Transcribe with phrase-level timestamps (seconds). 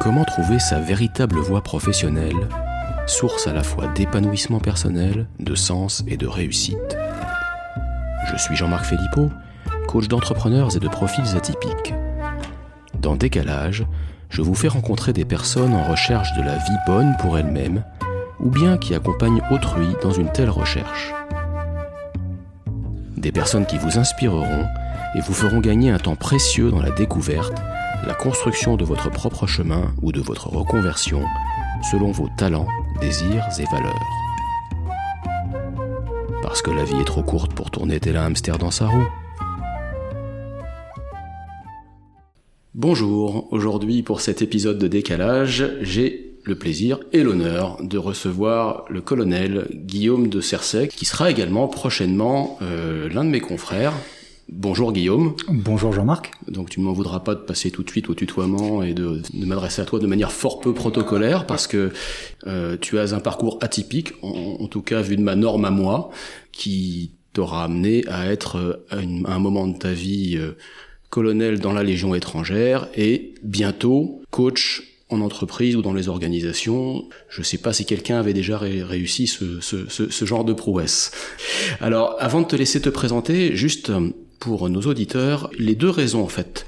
[0.00, 2.48] Comment trouver sa véritable voie professionnelle,
[3.06, 6.96] source à la fois d'épanouissement personnel, de sens et de réussite?
[8.30, 9.30] Je suis Jean-Marc Philippot,
[9.88, 11.94] coach d'entrepreneurs et de profils atypiques.
[13.00, 13.86] Dans Décalage,
[14.28, 17.82] je vous fais rencontrer des personnes en recherche de la vie bonne pour elles-mêmes,
[18.38, 21.14] ou bien qui accompagnent autrui dans une telle recherche.
[23.16, 24.66] Des personnes qui vous inspireront
[25.14, 27.54] et vous feront gagner un temps précieux dans la découverte,
[28.06, 31.24] la construction de votre propre chemin ou de votre reconversion,
[31.90, 32.68] selon vos talents,
[33.00, 34.06] désirs et valeurs.
[36.40, 39.08] Parce que la vie est trop courte pour tourner tel un hamster dans sa roue.
[42.74, 49.00] Bonjour, aujourd'hui pour cet épisode de décalage, j'ai le plaisir et l'honneur de recevoir le
[49.00, 53.94] colonel Guillaume de Cersec, qui sera également prochainement euh, l'un de mes confrères.
[54.48, 55.34] Bonjour Guillaume.
[55.48, 56.30] Bonjour Jean-Marc.
[56.46, 59.20] Donc tu ne m'en voudras pas de passer tout de suite au tutoiement et de,
[59.34, 61.90] m'adresser à toi de manière fort peu protocolaire parce que
[62.46, 66.10] euh, tu as un parcours atypique, en, tout cas vu de ma norme à moi,
[66.52, 70.38] qui t'aura amené à être euh, à, un moment de ta vie
[71.10, 77.08] colonel dans la Légion étrangère et bientôt coach en entreprise ou dans les organisations.
[77.28, 81.10] Je ne sais pas si quelqu'un avait déjà réussi ce, ce, ce, genre de prouesse.
[81.80, 83.92] Alors, avant de te laisser te présenter, juste
[84.38, 86.66] pour nos auditeurs, les deux raisons en fait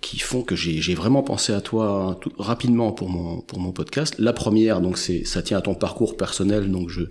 [0.00, 4.14] qui font que j'ai vraiment pensé à toi tout, rapidement pour mon pour mon podcast.
[4.18, 7.02] La première, donc c'est ça tient à ton parcours personnel, donc je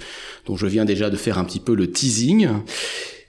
[0.48, 2.48] dont je viens déjà de faire un petit peu le teasing.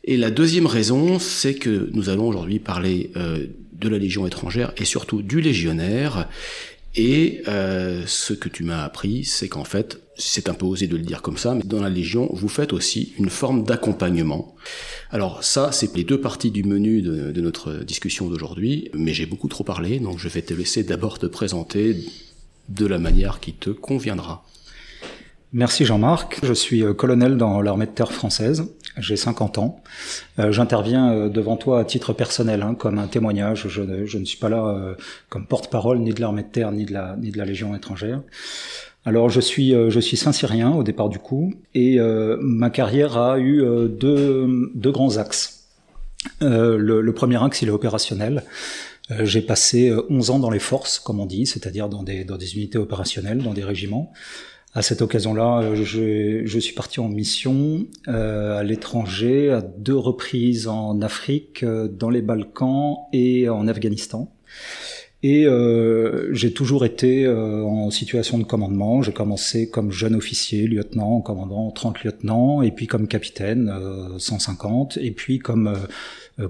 [0.05, 4.73] Et la deuxième raison, c'est que nous allons aujourd'hui parler euh, de la Légion étrangère
[4.79, 6.27] et surtout du légionnaire.
[6.97, 10.97] Et euh, ce que tu m'as appris, c'est qu'en fait, c'est un peu osé de
[10.97, 14.55] le dire comme ça, mais dans la Légion, vous faites aussi une forme d'accompagnement.
[15.11, 19.49] Alors ça, c'est les deux parties du menu de, notre discussion d'aujourd'hui, mais j'ai beaucoup
[19.49, 21.97] trop parlé, donc je vais te laisser d'abord te présenter
[22.69, 24.45] de la manière qui te conviendra.
[25.53, 26.41] Merci Jean-Marc.
[26.45, 28.69] Je suis euh, colonel dans l'armée de terre française.
[28.99, 29.83] J'ai 50 ans.
[30.39, 33.69] Euh, j'interviens euh, devant toi à titre personnel, hein, comme un témoignage.
[33.69, 34.95] Je, ne suis pas là
[35.29, 38.21] comme porte-parole ni de l'armée de terre ni de la, ni de la Légion étrangère.
[39.07, 41.99] Alors je suis je suis Saint-Cyrien au départ du coup et
[42.41, 45.69] ma carrière a eu deux, deux grands axes.
[46.41, 48.45] Le, le, premier axe il est opérationnel.
[49.23, 52.57] J'ai passé 11 ans dans les forces, comme on dit, c'est-à-dire dans des, dans des
[52.57, 54.13] unités opérationnelles, dans des régiments.
[54.73, 59.97] À cette occasion-là, euh, je, je, suis parti en mission euh, à l'étranger, à deux
[59.97, 64.33] reprises en Afrique, euh, dans les Balkans et en Afghanistan.
[65.25, 69.03] Et euh, j'ai toujours été euh, en situation de commandement.
[69.03, 73.71] J'ai commencé comme jeune officier, lieutenant, commandant 30 lieutenants, et puis comme capitaine
[74.19, 75.77] 150, et puis comme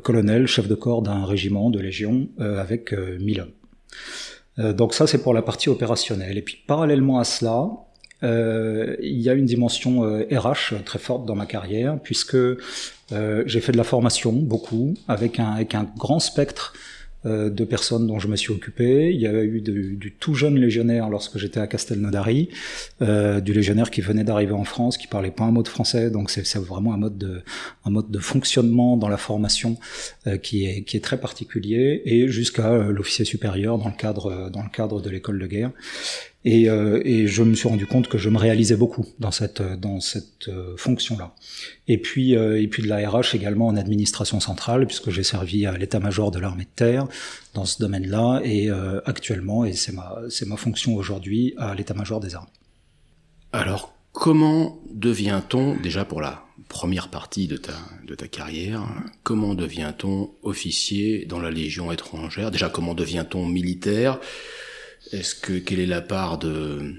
[0.03, 4.75] colonel, chef de corps d'un régiment de légion avec 1000 hommes.
[4.75, 6.38] donc ça, c'est pour la partie opérationnelle.
[6.38, 7.70] Et puis parallèlement à cela,
[8.22, 13.42] euh, il y a une dimension RH euh, très forte dans ma carrière, puisque euh,
[13.47, 16.75] j'ai fait de la formation beaucoup, avec un, avec un grand spectre
[17.26, 19.12] euh, de personnes dont je me suis occupé.
[19.12, 22.48] Il y avait eu du, tout jeune légionnaire lorsque j'étais à Castelnaudary,
[23.03, 26.10] euh, du légionnaire qui venait d'arriver en France, qui parlait pas un mot de français,
[26.10, 27.42] donc c'est vraiment un mode de
[27.84, 29.76] un mode de fonctionnement dans la formation
[30.26, 34.48] euh, qui est qui est très particulier, et jusqu'à euh, l'officier supérieur dans le cadre
[34.48, 35.72] dans le cadre de l'école de guerre.
[36.44, 39.60] Et, euh, et, je me suis rendu compte que je me réalisais beaucoup dans cette
[39.60, 41.34] dans cette euh, fonction-là.
[41.86, 45.66] Et puis euh, et puis de la RH également en administration centrale puisque j'ai servi
[45.66, 47.06] à l'état-major de l'armée de terre
[47.52, 48.70] dans ce domaine-là et
[49.04, 52.48] actuellement et c'est ma c'est ma fonction aujourd'hui à l'état-major des armées.
[53.52, 57.74] Alors comment devient-on déjà pour la première partie de ta
[58.06, 58.82] de ta carrière
[59.24, 62.50] comment devient-on officier dans la Légion étrangère?
[62.50, 64.20] Déjà comment devient-on militaire?
[65.12, 66.94] Est-ce que quelle est la part de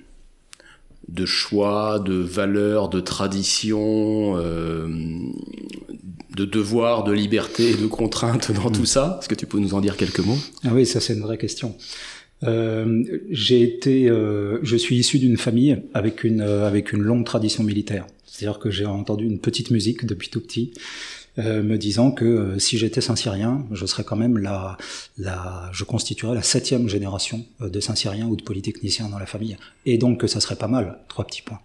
[1.07, 4.87] de choix, de valeurs, de traditions, euh,
[6.35, 9.17] de devoirs, de liberté et de contraintes dans tout ça?
[9.19, 10.37] Est-ce que tu peux nous en dire quelques mots?
[10.63, 11.75] Ah oui, ça c'est une vraie question.
[12.43, 17.63] Euh, j'ai été, euh, je suis issu d'une famille avec une avec une longue tradition
[17.63, 18.07] militaire.
[18.25, 20.73] C'est-à-dire que j'ai entendu une petite musique depuis tout petit.
[21.39, 24.77] Euh, me disant que euh, si j'étais Saint-Cyrien, je serais quand même la,
[25.17, 29.55] la, je constituerais la septième génération euh, de Saint-Cyriens ou de polytechniciens dans la famille,
[29.85, 30.99] et donc que ça serait pas mal.
[31.07, 31.61] Trois petits points.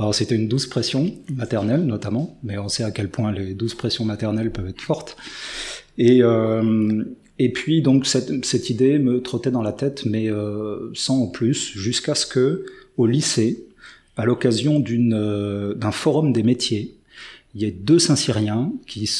[0.00, 3.76] Alors c'était une douce pression maternelle notamment, mais on sait à quel point les douces
[3.76, 5.16] pressions maternelles peuvent être fortes.
[5.98, 6.20] Et
[7.38, 10.28] et puis donc cette, cette idée me trottait dans la tête, mais
[10.94, 12.66] sans en plus, jusqu'à ce que
[12.98, 13.64] au lycée,
[14.16, 16.95] à l'occasion d'une d'un forum des métiers,
[17.56, 19.10] il y a deux Saint-Syriens qui,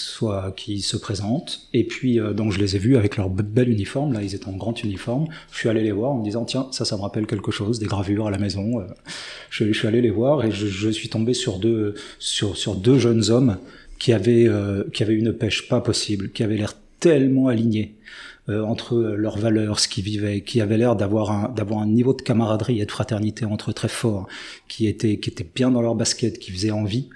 [0.56, 4.12] qui se présentent, et puis euh, donc je les ai vus avec leur bel uniforme,
[4.12, 6.68] là ils étaient en grand uniforme, je suis allé les voir en me disant tiens
[6.70, 8.84] ça ça me rappelle quelque chose, des gravures à la maison, euh.
[9.48, 13.56] je, suis allé les voir et je, suis tombé sur deux, sur, deux jeunes hommes
[13.98, 17.94] qui avaient, euh, qui avaient une pêche pas possible, qui avaient l'air tellement alignés.
[18.48, 22.14] Euh, entre leurs valeurs, ce qu'ils vivaient, qui avaient l'air d'avoir un, d'avoir un niveau
[22.14, 24.28] de camaraderie et de fraternité entre très fort,
[24.68, 27.08] qui était, qui était bien dans leur basket, qui faisait envie.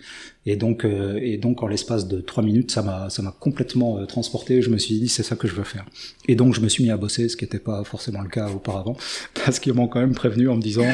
[0.46, 3.98] Et donc, euh, et donc en l'espace de trois minutes, ça m'a, ça m'a complètement
[3.98, 4.62] euh, transporté.
[4.62, 5.84] Je me suis dit, c'est ça que je veux faire.
[6.28, 8.48] Et donc, je me suis mis à bosser, ce qui n'était pas forcément le cas
[8.48, 8.96] auparavant,
[9.44, 10.88] parce qu'ils m'ont quand même prévenu en me disant,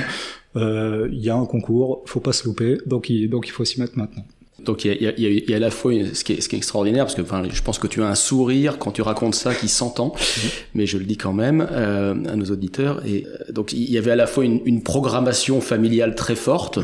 [0.57, 3.79] il y a un concours, faut pas se louper, donc il, donc il faut s'y
[3.79, 4.25] mettre maintenant.
[4.67, 6.49] Donc il y a, y, a, y a, à la fois ce qui est, ce
[6.49, 9.03] qui est extraordinaire parce que enfin, je pense que tu as un sourire quand tu
[9.03, 10.51] racontes ça qui s'entend, mhm.
[10.75, 13.05] mais je le dis quand même euh, à nos auditeurs.
[13.07, 16.81] Et euh, donc il y avait à la fois une, une programmation familiale très forte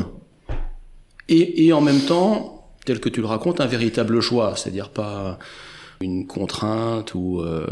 [1.33, 5.39] et, et, en même temps, tel que tu le racontes, un véritable choix, c'est-à-dire pas
[6.01, 7.65] une contrainte ou, euh,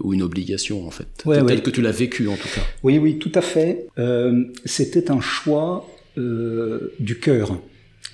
[0.00, 2.62] ou une obligation en fait, ouais, tel que tu l'as vécu en tout cas.
[2.82, 3.88] Oui, oui, tout à fait.
[3.98, 7.58] Euh, C'était un choix euh, du cœur.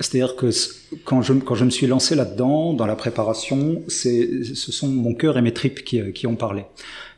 [0.01, 0.51] C'est-à-dire que
[1.05, 5.37] quand je, quand je me suis lancé là-dedans, dans la préparation, ce sont mon cœur
[5.37, 6.63] et mes tripes qui, qui ont parlé.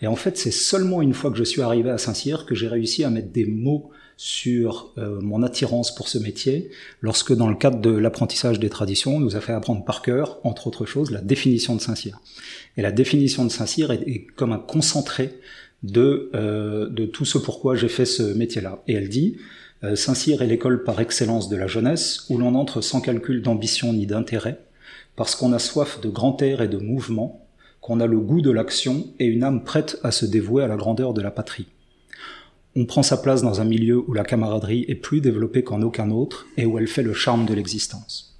[0.00, 2.68] Et en fait, c'est seulement une fois que je suis arrivé à Saint-Cyr que j'ai
[2.68, 3.90] réussi à mettre des mots
[4.22, 6.69] sur euh, mon attirance pour ce métier,
[7.00, 10.40] lorsque dans le cadre de l'apprentissage des traditions, on nous a fait apprendre par cœur,
[10.44, 12.20] entre autres choses, la définition de Saint-Cyr.
[12.76, 15.38] Et la définition de Saint-Cyr est, est, comme un concentré
[15.82, 18.82] de, euh, de tout ce pourquoi j'ai fait ce métier-là.
[18.88, 19.38] Et elle dit,
[19.84, 23.94] euh, Saint-Cyr est l'école par excellence de la jeunesse, où l'on entre sans calcul d'ambition
[23.94, 24.58] ni d'intérêt,
[25.16, 27.46] parce qu'on a soif de grand air et de mouvement,
[27.81, 30.76] qu'on a le goût de l'action et une âme prête à se dévouer à la
[30.76, 31.69] grandeur de la patrie.
[32.76, 36.11] On prend sa place dans un milieu où la camaraderie est plus développée qu'en aucun
[36.11, 38.38] autre et où elle fait le charme de l'existence.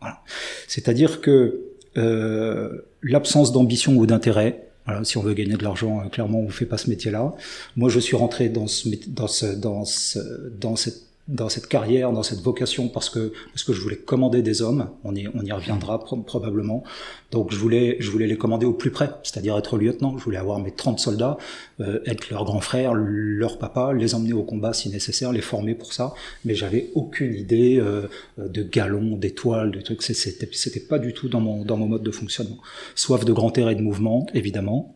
[0.00, 0.20] Voilà.
[0.68, 1.62] C'est-à-dire que
[1.96, 6.48] euh, l'absence d'ambition ou d'intérêt, voilà, si on veut gagner de l'argent, euh, clairement, on
[6.48, 7.34] fait pas ce métier-là.
[7.76, 10.18] Moi, je suis rentré dans ce, dans ce, dans ce,
[10.60, 14.42] dans cette dans cette carrière, dans cette vocation, parce que parce que je voulais commander
[14.42, 14.90] des hommes.
[15.04, 16.84] On y on y reviendra probablement.
[17.32, 20.16] Donc je voulais je voulais les commander au plus près, c'est-à-dire être lieutenant.
[20.18, 21.36] Je voulais avoir mes 30 soldats,
[21.80, 25.74] euh, être leur grand frère, leur papa, les emmener au combat si nécessaire, les former
[25.74, 26.14] pour ça.
[26.44, 28.08] Mais j'avais aucune idée euh,
[28.38, 30.02] de galons, d'étoiles, de trucs.
[30.02, 32.58] C'était c'était pas du tout dans mon dans mon mode de fonctionnement.
[32.94, 34.95] Soif de grand air et de mouvement, évidemment.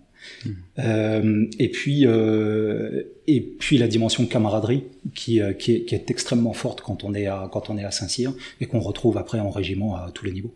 [0.78, 4.84] Euh, et puis euh, et puis la dimension camaraderie
[5.14, 7.84] qui, euh, qui, est, qui, est, extrêmement forte quand on est à quand on est
[7.84, 10.54] à Saint-Cyr et qu'on retrouve après en régiment à tous les niveaux.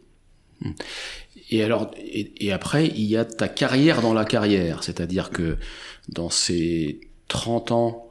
[1.51, 5.59] Et alors et, et, après il y a ta carrière dans la carrière, c'est-à-dire que
[6.09, 8.07] dans ces 30 ans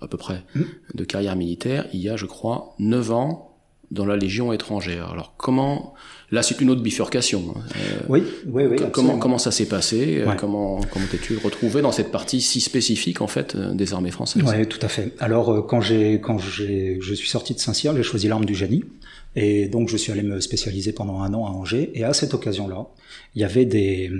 [0.00, 0.62] à peu près mmh.
[0.94, 3.51] de carrière militaire, il y a je crois 9 ans
[3.92, 5.10] dans la Légion étrangère.
[5.12, 5.94] Alors comment
[6.30, 7.54] là c'est une autre bifurcation.
[7.54, 7.60] Hein.
[7.76, 8.76] Euh, oui, oui, oui.
[8.90, 13.20] Comment comment ça s'est passé euh, Comment comment t'es-tu retrouvé dans cette partie si spécifique
[13.20, 14.42] en fait euh, des armées françaises?
[14.46, 15.14] Oui, tout à fait.
[15.20, 18.84] Alors quand j'ai quand j'ai je suis sorti de Saint-Cyr, j'ai choisi l'arme du génie.
[19.34, 21.90] Et donc je suis allé me spécialiser pendant un an à Angers.
[21.94, 22.86] Et à cette occasion-là,
[23.34, 24.10] il y avait des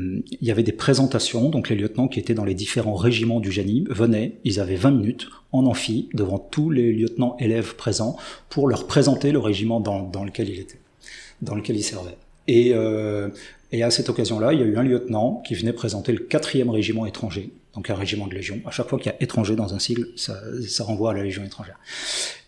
[0.40, 1.50] il y avait des présentations.
[1.50, 4.38] Donc les lieutenants qui étaient dans les différents régiments du génie venaient.
[4.44, 8.16] Ils avaient 20 minutes en amphi devant tous les lieutenants élèves présents
[8.48, 10.78] pour leur présenter le régiment dans, lequel il était,
[11.42, 12.16] dans lequel il servait.
[12.48, 13.28] Et, euh,
[13.70, 16.70] et à cette occasion-là, il y a eu un lieutenant qui venait présenter le quatrième
[16.70, 18.60] régiment étranger, donc un régiment de légion.
[18.66, 21.22] À chaque fois qu'il y a étranger dans un sigle, ça, ça renvoie à la
[21.22, 21.78] légion étrangère.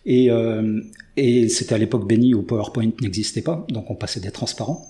[0.07, 0.83] Et, euh,
[1.17, 4.89] et c'était à l'époque béni où PowerPoint n'existait pas, donc on passait des transparents.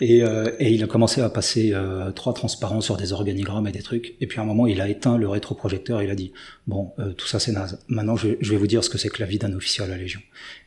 [0.00, 3.72] Et, euh, et il a commencé à passer euh, trois transparents sur des organigrammes et
[3.72, 4.14] des trucs.
[4.20, 6.32] Et puis à un moment, il a éteint le rétroprojecteur il a dit
[6.66, 7.78] bon, euh, tout ça c'est naze.
[7.88, 9.86] Maintenant, je, je, vais vous dire ce que c'est que la vie d'un officier à
[9.86, 10.20] la Légion.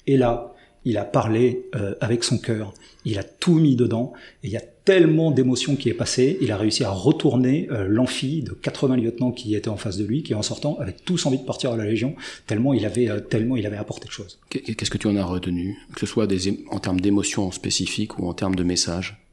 [0.08, 0.54] Et là,
[0.86, 2.74] il a parlé euh, avec son cœur,
[3.06, 4.14] il a tout mis dedans,
[4.44, 7.86] et il y a tellement d'émotions qui est passé, il a réussi à retourner euh,
[7.88, 11.28] l'amphi de 80 lieutenants qui étaient en face de lui, qui en sortant avaient tous
[11.28, 12.16] envie de partir à la Légion,
[12.48, 14.40] tellement il avait, euh, tellement il avait apporté de choses.
[14.50, 18.26] Qu'est-ce que tu en as retenu, que ce soit des, en termes d'émotions spécifiques ou
[18.26, 19.24] en termes de messages?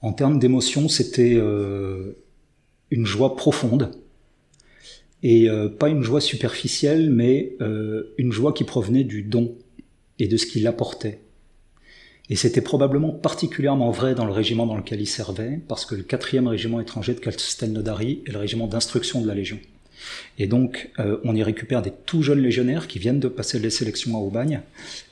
[0.00, 2.16] En termes d'émotions, c'était euh,
[2.90, 3.90] une joie profonde,
[5.22, 7.56] et pas une joie superficielle, mais
[8.18, 9.54] une joie qui provenait du don
[10.18, 11.20] et de ce qu'il apportait.
[12.30, 16.02] Et c'était probablement particulièrement vrai dans le régiment dans lequel il servait, parce que le
[16.02, 19.58] quatrième régiment étranger de Castelnaudary est le régiment d'instruction de la Légion.
[20.38, 23.70] Et donc, euh, on y récupère des tout jeunes légionnaires qui viennent de passer les
[23.70, 24.62] sélections à Aubagne,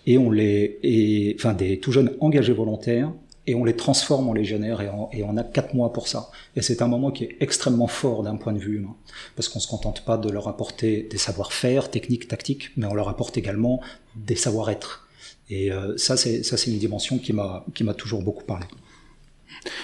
[0.06, 3.12] et on les, et, enfin des tout jeunes engagés volontaires,
[3.46, 6.30] et on les transforme en légionnaires et, et on a quatre mois pour ça.
[6.56, 8.94] Et c'est un moment qui est extrêmement fort d'un point de vue humain,
[9.36, 13.08] parce qu'on se contente pas de leur apporter des savoir-faire techniques, tactiques, mais on leur
[13.08, 13.80] apporte également
[14.16, 15.08] des savoir-être
[15.50, 18.66] Et ça, c'est ça, c'est une dimension qui m'a toujours beaucoup parlé.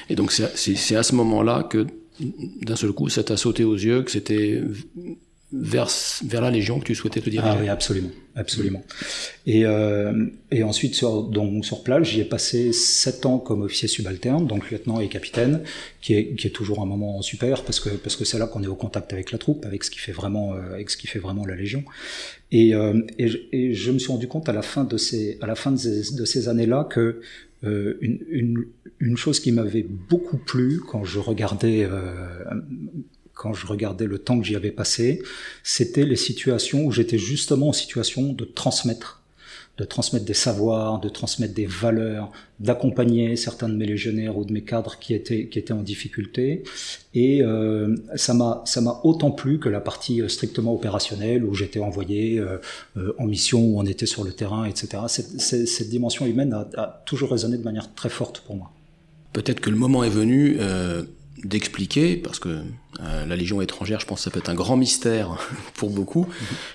[0.08, 1.86] Et donc c'est à ce moment-là que
[2.62, 4.62] d'un seul coup, ça t'a sauté aux yeux que c'était
[5.52, 5.88] vers,
[6.24, 7.52] vers la Légion que tu souhaitais te diriger?
[7.52, 8.82] Ah oui, absolument, absolument.
[9.46, 13.88] Et, euh, et ensuite, sur, donc, sur place, j'y ai passé sept ans comme officier
[13.88, 15.62] subalterne, donc lieutenant et capitaine,
[16.00, 18.62] qui est, qui est toujours un moment super, parce que parce que c'est là qu'on
[18.62, 21.06] est au contact avec la troupe, avec ce qui fait vraiment, euh, avec ce qui
[21.06, 21.84] fait vraiment la Légion.
[22.52, 25.46] Et, euh, et, et, je me suis rendu compte à la fin de ces, à
[25.46, 27.20] la fin de ces, de ces années-là que
[27.64, 28.64] euh, une, une,
[29.00, 32.36] une, chose qui m'avait beaucoup plu quand je regardais euh,
[33.34, 35.22] quand je regardais le temps que j'y avais passé,
[35.62, 39.15] c'était les situations où j'étais justement en situation de transmettre,
[39.78, 42.30] de transmettre des savoirs, de transmettre des valeurs,
[42.60, 46.64] d'accompagner certains de mes légionnaires ou de mes cadres qui étaient qui étaient en difficulté.
[47.14, 51.54] Et euh, ça m'a ça m'a autant plu que la partie euh, strictement opérationnelle où
[51.54, 52.58] j'étais envoyé euh,
[52.96, 55.02] euh, en mission où on était sur le terrain, etc.
[55.08, 58.70] Cette, cette, cette dimension humaine a, a, toujours résonné de manière très forte pour moi.
[59.34, 60.58] Peut-être que le moment est venu.
[61.46, 62.48] D'expliquer, parce que
[63.00, 65.38] euh, la Légion étrangère, je pense que ça peut être un grand mystère
[65.74, 66.26] pour beaucoup,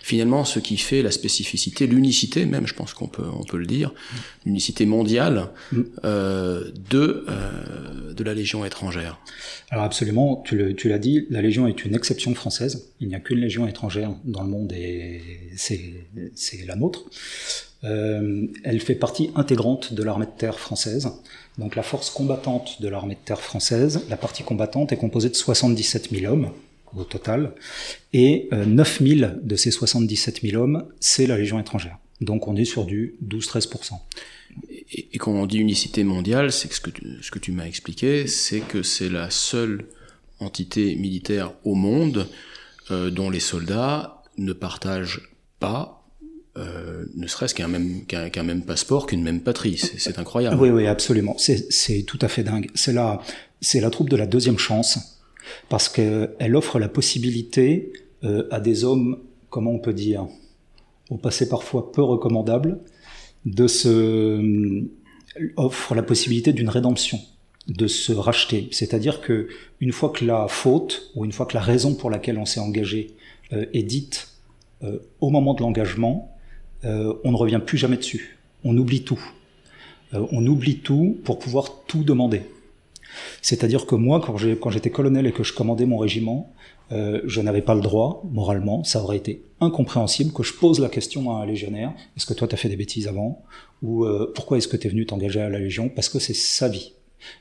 [0.01, 3.65] finalement ce qui fait la spécificité, l'unicité même, je pense qu'on peut, on peut le
[3.65, 3.91] dire,
[4.45, 9.19] l'unicité mondiale mm euh, de, euh, de la Légion étrangère.
[9.69, 13.39] Alors absolument, tu l'as dit, la Légion est une exception française, il n'y a qu'une
[13.39, 15.21] Légion étrangère dans le monde et
[15.55, 17.05] c'est la nôtre.
[17.83, 21.11] Elle fait partie intégrante de l'armée de terre française.
[21.57, 25.35] Donc la force combattante de l'armée de terre française, la partie combattante est composée de
[25.35, 26.51] 77 000 hommes
[26.95, 27.53] au total,
[28.13, 31.97] et euh, 9 000 de ces 77 000 hommes, c'est la Légion étrangère.
[32.19, 33.93] Donc on est sur du 12-13%.
[34.93, 37.65] Et, quand on dit unicité mondiale, c'est que ce que tu, ce que tu m'as
[37.65, 39.85] expliqué, c'est que c'est la seule
[40.39, 42.27] entité militaire au monde
[42.89, 45.21] euh, dont les soldats ne partagent
[45.59, 46.00] pas
[46.57, 49.77] euh, ne serait-ce qu'un même, qu'un qu même passeport, qu'une même patrie.
[49.77, 50.59] C'est incroyable.
[50.59, 51.35] Oui, oui, absolument.
[51.37, 52.69] C'est tout à fait dingue.
[52.75, 53.21] C'est la,
[53.61, 55.21] c'est la troupe de la deuxième chance,
[55.69, 57.93] parce qu'elle offre la possibilité
[58.23, 60.27] euh, à des hommes, comment on peut dire,
[61.09, 62.79] au passé parfois peu recommandables,
[63.45, 64.83] de se
[65.55, 67.19] offre la possibilité d'une rédemption
[67.67, 68.67] de se racheter.
[68.71, 69.47] C'est-à-dire que
[69.79, 72.59] une fois que la faute ou une fois que la raison pour laquelle on s'est
[72.59, 73.15] engagé
[73.53, 74.29] euh, est dite
[74.83, 76.30] euh, au moment de l'engagement,
[76.85, 78.37] euh, on ne revient plus jamais dessus.
[78.63, 79.21] On oublie tout.
[80.13, 82.41] Euh, on oublie tout pour pouvoir tout demander.
[83.41, 86.53] C'est-à-dire que moi, quand j'étais colonel et que je commandais mon régiment,
[86.91, 90.89] euh, je n'avais pas le droit, moralement, ça aurait été incompréhensible que je pose la
[90.89, 93.43] question à un légionnaire, est-ce que toi tu as fait des bêtises avant?
[93.83, 95.89] Ou pourquoi est-ce que tu es venu t'engager à la Légion?
[95.89, 96.93] Parce que c'est sa vie.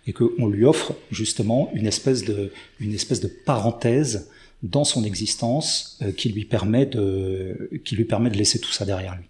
[0.06, 2.52] Et qu'on lui offre justement une espèce de,
[3.44, 4.30] parenthèse
[4.62, 7.68] dans son existence qui lui permet de
[8.36, 9.29] laisser tout ça derrière lui.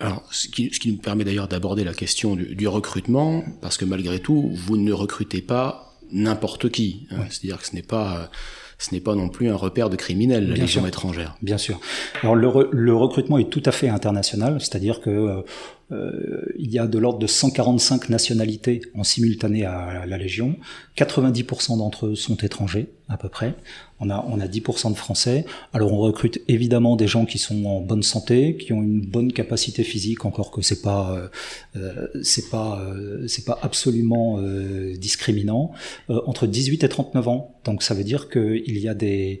[0.00, 3.76] Alors, ce qui, ce qui nous permet d'ailleurs d'aborder la question du, du, recrutement, parce
[3.76, 7.06] que malgré tout, vous ne recrutez pas n'importe qui.
[7.10, 7.26] Hein, ouais.
[7.30, 8.30] C'est-à-dire que ce n'est pas
[8.78, 11.34] ce n'est pas non plus un repère de criminels, la Légion étrangère.
[11.42, 11.80] Bien sûr.
[12.22, 15.42] Alors le, re, le, recrutement est tout à fait international, c'est-à-dire que euh,
[15.90, 20.56] il y a de l'ordre de 145 nationalités en simultané à la Légion.
[20.96, 23.54] 90% d'entre eux sont étrangers, à peu près.
[24.00, 25.44] On a, on a 10% de Français.
[25.72, 29.32] Alors on recrute évidemment des gens qui sont en bonne santé, qui ont une bonne
[29.32, 31.30] capacité physique, encore que c'est pas,
[31.76, 35.72] euh, c'est pas, euh, c'est pas absolument euh, discriminant.
[36.08, 37.54] entre 18 et 39 ans.
[37.64, 39.40] Donc ça veut dire qu'il y a des,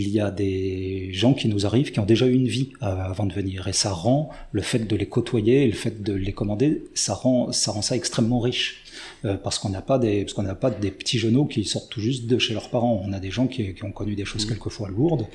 [0.00, 3.26] il y a des gens qui nous arrivent qui ont déjà eu une vie avant
[3.26, 6.84] de venir et ça rend le fait de les côtoyer, le fait de les commander,
[6.94, 8.84] ça rend ça rend ça extrêmement riche
[9.24, 11.90] euh, parce qu'on n'a pas des parce qu'on n'a pas des petits genoux qui sortent
[11.90, 13.02] tout juste de chez leurs parents.
[13.04, 14.50] On a des gens qui, qui ont connu des choses mmh.
[14.50, 15.26] quelquefois lourdes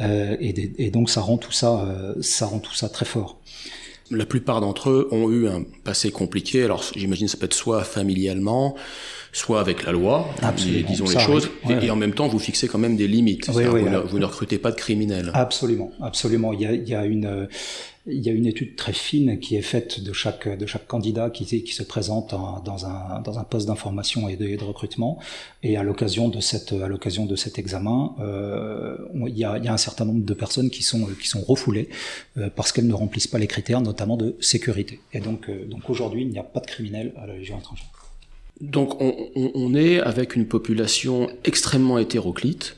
[0.00, 3.06] euh, et, des, et, donc ça rend tout ça euh, ça rend tout ça très
[3.06, 3.40] fort.
[4.10, 6.62] La plupart d'entre eux ont eu un passé compliqué.
[6.62, 8.74] Alors j'imagine ça peut être soit familialement,
[9.32, 10.88] soit avec la loi, Absolument.
[10.88, 11.86] disons ça les choses, ouais, et, ouais.
[11.86, 13.48] et, en même temps vous fixez quand même des limites.
[13.54, 15.30] Oui, oui, vous, ne, vous, ne, recrutez pas de criminels.
[15.32, 16.52] Absolument, absolument.
[16.52, 17.48] Il y a, il y a une
[18.06, 21.30] il y a une étude très fine qui est faite de chaque de chaque candidat
[21.30, 25.18] qui, qui se présente en, dans un dans un poste d'information et de, recrutement
[25.62, 29.64] et à l'occasion de cette à l'occasion de cet examen euh, il, y a, il
[29.64, 31.88] y a un certain nombre de personnes qui sont qui sont refoulées
[32.36, 35.88] euh, parce qu'elles ne remplissent pas les critères notamment de sécurité et donc euh, donc
[35.88, 37.86] aujourd'hui il n'y a pas de criminels à la Légion étrangère.
[38.60, 42.76] Donc on, on, on est avec une population extrêmement hétéroclite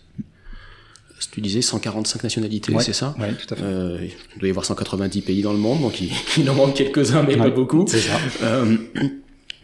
[1.31, 3.63] tu disais 145 nationalités, ouais, c'est ça Oui, tout à fait.
[3.65, 6.75] Euh, il doit y avoir 190 pays dans le monde, donc il, il en manque
[6.75, 7.85] quelques-uns, mais ouais, pas beaucoup.
[7.89, 8.19] C'est ça.
[8.43, 8.77] Euh,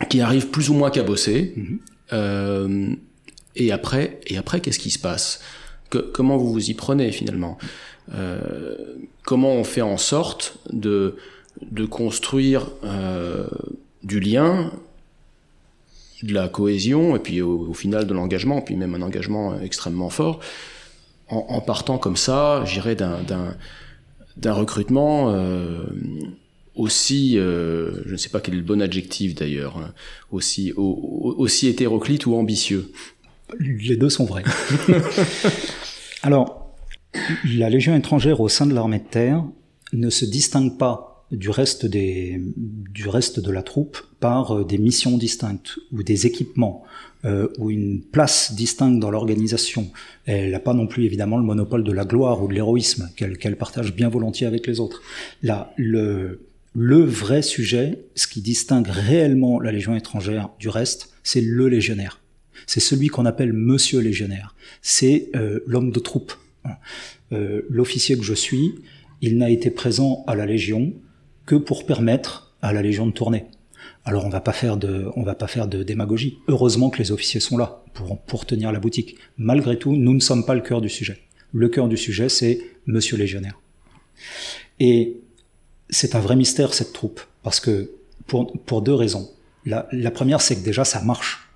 [0.09, 1.53] qui arrivent plus ou moins qu'à bosser.
[1.57, 1.79] Mm -hmm.
[2.13, 2.95] euh,
[3.55, 5.41] et après, et après, qu'est-ce qui se passe?
[5.91, 7.59] Que, Comment vous vous y prenez finalement?
[9.25, 11.15] Comment on fait en sorte de
[11.81, 12.63] de construire
[14.03, 14.73] du lien,
[16.23, 20.41] de la cohésion, et puis au, final de l'engagement, puis même un engagement extrêmement fort,
[21.29, 25.85] en, partant comme ça, j'irais d'un recrutement euh,
[26.75, 29.95] aussi, euh, je ne sais pas quel est le bon adjectif d'ailleurs, hein,
[30.31, 32.93] aussi, aussi hétéroclite ou ambitieux.
[33.59, 34.45] Les deux sont vrais.
[36.23, 36.75] Alors,
[37.45, 39.45] la Légion étrangère au sein de l'armée de terre
[39.93, 44.79] ne se distingue pas du reste, des, du reste de la troupe par euh, des
[44.79, 46.85] missions distinctes ou des équipements
[47.25, 49.91] euh, ou une place distincte dans l'organisation.
[50.27, 53.57] Elle n'a pas non plus évidemment le monopole de la gloire ou de l'héroïsme qu'elle
[53.57, 55.03] partage bien volontiers avec les autres.
[55.43, 56.41] Là, le,
[56.75, 62.21] le vrai sujet, ce qui distingue réellement la Légion étrangère du reste, c'est le légionnaire.
[62.67, 64.55] C'est celui qu'on appelle Monsieur légionnaire.
[64.83, 66.33] C'est euh, l'homme de troupe.
[67.33, 68.75] Euh, L'officier que je suis,
[69.21, 70.93] il n'a été présent à la Légion
[71.47, 73.47] que pour permettre à la Légion de tourner.
[74.05, 76.39] Alors on va pas faire de, on va pas faire de démagogie.
[76.49, 79.17] Heureusement que les officiers sont là pour, pour tenir la boutique.
[79.39, 81.19] Malgré tout, nous ne sommes pas le cœur du sujet.
[81.53, 83.61] Le cœur du sujet, c'est Monsieur légionnaire.
[84.81, 85.21] Et
[85.91, 87.93] c'est un vrai mystère cette troupe parce que
[88.27, 89.31] pour, pour deux raisons.
[89.65, 91.49] La, la première, c'est que déjà ça marche.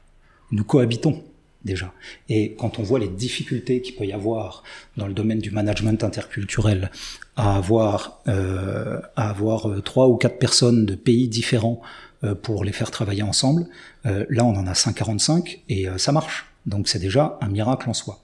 [0.52, 1.24] Nous cohabitons
[1.66, 1.92] déjà.
[2.30, 4.62] Et quand on voit les difficultés qu'il peut y avoir
[4.96, 6.90] dans le domaine du management interculturel,
[7.36, 11.82] à avoir, euh, à avoir euh, trois ou quatre personnes de pays différents
[12.24, 13.66] euh, pour les faire travailler ensemble,
[14.06, 16.46] euh, là on en a 145 et ça marche.
[16.64, 18.22] Donc c'est déjà un miracle en soi.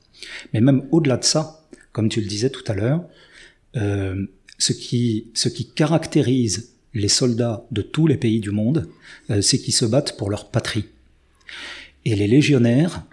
[0.55, 1.61] Mais même au-delà de ça,
[1.93, 3.05] comme tu le disais tout à l'heure,
[3.75, 8.89] ce, qui, ce qui caractérise les soldats de tous les pays du monde,
[9.41, 10.87] c'est qu'ils se battent pour leur patrie.
[12.05, 13.05] Et les légionnaires,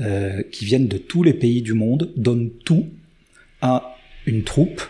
[0.00, 2.86] euh, qui viennent de tous les pays du monde, donnent tout
[3.62, 4.82] à une troupe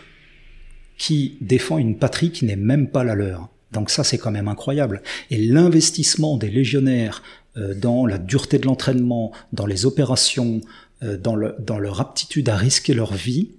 [0.97, 3.49] qui défend une patrie qui n'est même pas la leur.
[3.71, 5.01] Donc ça, c'est quand même incroyable.
[5.29, 7.23] Et l'investissement des légionnaires
[7.57, 10.61] euh, dans la dureté de l'entraînement, dans les opérations,
[11.03, 13.51] euh, dans, le, dans leur aptitude à risquer leur vie,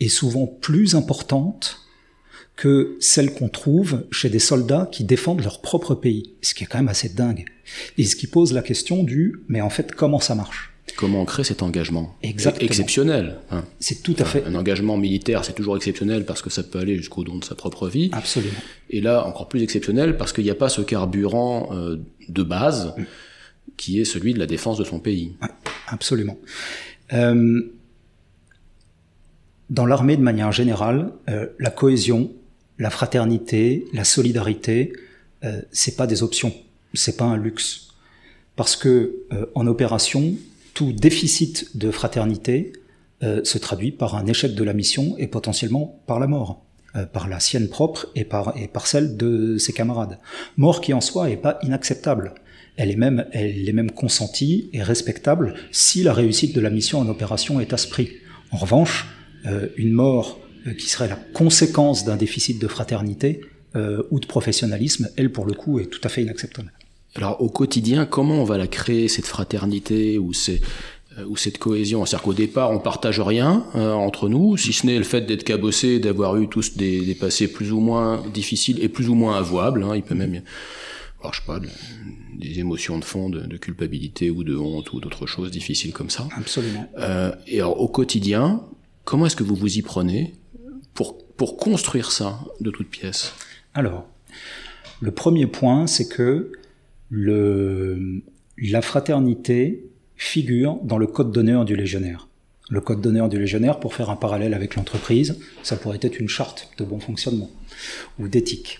[0.00, 1.78] est souvent plus importante
[2.56, 6.66] que celle qu'on trouve chez des soldats qui défendent leur propre pays, ce qui est
[6.66, 7.46] quand même assez dingue.
[7.96, 10.71] Et ce qui pose la question du, mais en fait, comment ça marche?
[10.96, 12.66] Comment on crée cet engagement Exactement.
[12.66, 13.38] Exceptionnel.
[13.50, 13.64] Hein.
[13.80, 14.44] C'est tout à fait.
[14.44, 17.54] Un engagement militaire, c'est toujours exceptionnel parce que ça peut aller jusqu'au don de sa
[17.54, 18.10] propre vie.
[18.12, 18.52] Absolument.
[18.90, 21.96] Et là, encore plus exceptionnel parce qu'il n'y a pas ce carburant euh,
[22.28, 23.02] de base mm.
[23.76, 25.34] qui est celui de la défense de son pays.
[25.88, 26.36] absolument.
[27.12, 27.62] Euh,
[29.72, 32.30] dans l'armée, de manière générale, euh, la cohésion,
[32.78, 34.92] la fraternité, la solidarité,
[35.44, 36.52] euh, c'est pas des options,
[36.92, 37.88] c'est pas un luxe,
[38.54, 40.34] parce que euh, en opération,
[40.74, 42.72] tout déficit de fraternité
[43.22, 46.64] euh, se traduit par un échec de la mission et potentiellement par la mort,
[46.96, 50.18] euh, par la sienne propre et par, et par celle de ses camarades.
[50.56, 52.34] Mort qui en soi est pas inacceptable.
[52.76, 56.98] Elle est même, elle est même consentie et respectable si la réussite de la mission
[56.98, 58.10] en opération est à ce prix.
[58.50, 59.06] En revanche,
[59.46, 60.40] euh, une mort
[60.78, 63.40] qui serait la conséquence d'un déficit de fraternité
[64.10, 66.70] ou de professionnalisme, elle pour le coup est tout à fait inacceptable.
[67.14, 72.06] Alors au quotidien, comment on va la créer cette fraternité ou, euh, ou cette cohésion?
[72.06, 75.44] C'est-à-dire qu'au départ, on partage rien euh, entre nous, si ce n'est le fait d'être
[75.44, 79.36] cabossé, d'avoir eu tous des, des, passés plus ou moins difficiles et plus ou moins
[79.36, 79.82] avouables.
[79.82, 79.94] Hein.
[79.94, 80.42] Il peut même,
[81.20, 81.60] alors, je sais pas,
[82.38, 86.10] des émotions de fond, de, de, culpabilité ou de honte ou d'autres choses difficiles comme
[86.10, 86.26] ça.
[86.36, 86.90] Absolument.
[86.98, 88.62] Euh, et alors au quotidien,
[89.04, 90.34] comment est-ce que vous vous y prenez
[90.94, 93.34] pour, pour construire ça de toutes pièces?
[93.74, 94.06] Alors,
[95.00, 96.52] le premier point, c'est que
[97.12, 98.22] le,
[98.56, 99.84] la fraternité
[100.16, 102.28] figure dans le code d'honneur du légionnaire.
[102.70, 106.28] Le code d'honneur du légionnaire, pour faire un parallèle avec l'entreprise, ça pourrait être une
[106.28, 107.50] charte de bon fonctionnement
[108.18, 108.78] ou d'éthique.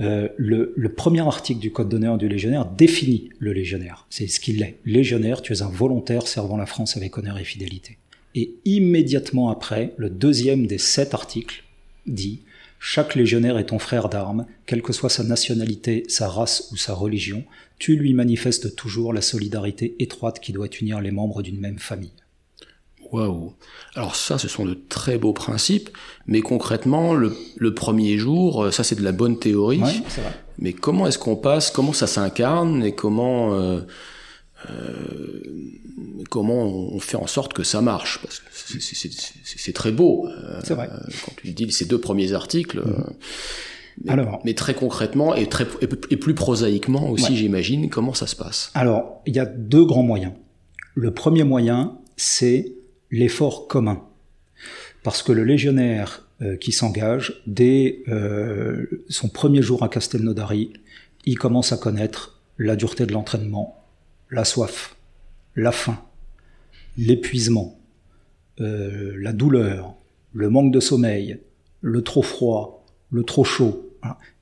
[0.00, 4.06] Euh, le, le, premier article du code d'honneur du légionnaire définit le légionnaire.
[4.10, 4.76] C'est ce qu'il est.
[4.84, 7.96] Légionnaire, tu es un volontaire servant la France avec honneur et fidélité.
[8.34, 11.64] Et immédiatement après, le deuxième des sept articles
[12.06, 12.42] dit
[12.86, 16.92] chaque légionnaire est ton frère d'armes, quelle que soit sa nationalité, sa race ou sa
[16.92, 17.42] religion,
[17.78, 22.12] tu lui manifestes toujours la solidarité étroite qui doit unir les membres d'une même famille.
[23.10, 23.54] Waouh
[23.94, 25.88] Alors ça, ce sont de très beaux principes,
[26.26, 27.34] mais concrètement, le,
[27.74, 29.82] premier jour, euh, ça c'est de la bonne théorie.
[29.82, 30.34] Ouais, c'est vrai.
[30.58, 33.80] Mais comment est-ce qu'on passe Comment ça s'incarne et comment euh,
[36.30, 40.26] comment on fait en sorte que ça marche Parce que c'est très beau.
[40.28, 40.88] Euh, c'est vrai.
[41.24, 42.78] Quand tu dis ces deux premiers articles.
[42.78, 43.04] Euh,
[44.04, 45.66] mais, alors, mais très concrètement et, très,
[46.10, 48.72] et plus prosaïquement aussi, j'imagine, comment ça se passe?
[48.74, 50.32] Alors, il y a deux grands moyens.
[50.96, 52.72] Le premier moyen, c'est
[53.12, 54.02] l'effort commun.
[55.04, 56.26] Parce que le légionnaire
[56.60, 58.02] qui s'engage dès
[59.08, 60.72] son premier jour à Castelnaudary.
[61.24, 63.83] Il commence à connaître la dureté de l'entraînement,
[64.34, 64.96] la soif,
[65.56, 66.02] la faim,
[66.96, 67.78] l'épuisement,
[68.58, 69.94] la douleur,
[70.32, 71.38] le manque de sommeil,
[71.80, 73.90] le trop froid, le trop chaud,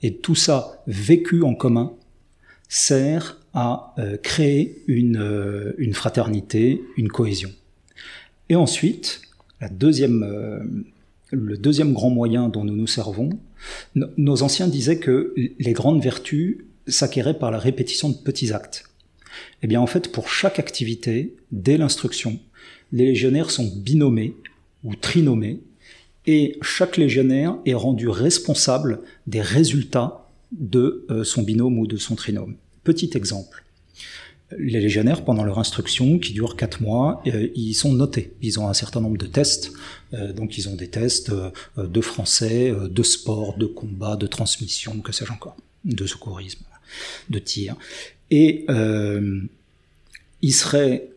[0.02, 1.94] et tout ça vécu en commun
[2.68, 7.50] sert à euh, créer une, euh, une, fraternité, une cohésion.
[8.48, 9.20] Et ensuite,
[9.60, 10.58] la deuxième, euh,
[11.30, 13.30] le deuxième grand moyen dont nous nous servons,
[13.94, 18.84] nos anciens disaient que les grandes vertus s'acquéraient par la répétition de petits actes.
[19.62, 22.38] Eh bien, en fait, pour chaque activité, dès l'instruction,
[22.92, 24.34] les légionnaires sont binommés
[24.84, 25.60] ou trinommés
[26.26, 32.14] et chaque légionnaire est rendu responsable des résultats de euh, son binôme ou de son
[32.14, 32.56] trinôme.
[32.84, 33.64] Petit exemple.
[34.58, 38.34] Les légionnaires, pendant leur instruction, qui dure quatre mois, euh, ils sont notés.
[38.42, 39.72] Ils ont un certain nombre de tests.
[40.12, 41.32] Euh, donc, ils ont des tests
[41.78, 46.64] de français, de sport, de combat, de transmission, que sais-je encore, de secourisme,
[47.30, 47.76] de tir.
[48.32, 48.66] Et
[50.40, 51.10] il serait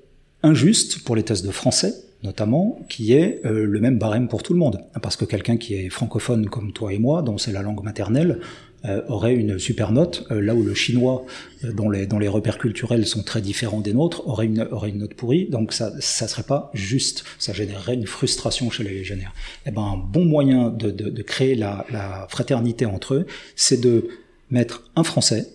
[0.43, 4.54] injuste pour les tests de français notamment, qui est euh, le même barème pour tout
[4.54, 4.82] le monde.
[5.01, 8.39] Parce que quelqu'un qui est francophone comme toi et moi, dont c'est la langue maternelle,
[8.84, 11.25] euh, aurait une super note, euh, là où le chinois,
[11.63, 14.99] dont, les, dont les repères culturels sont très différents des nôtres, aurait une, aurait une
[14.99, 15.47] note pourrie.
[15.49, 19.34] Donc ça ça serait pas juste, ça générerait une frustration chez les légionnaires.
[19.65, 23.25] Et eh ben, un bon moyen de, de, de créer la, la, fraternité entre eux,
[23.56, 24.08] c'est de
[24.51, 25.47] mettre un Français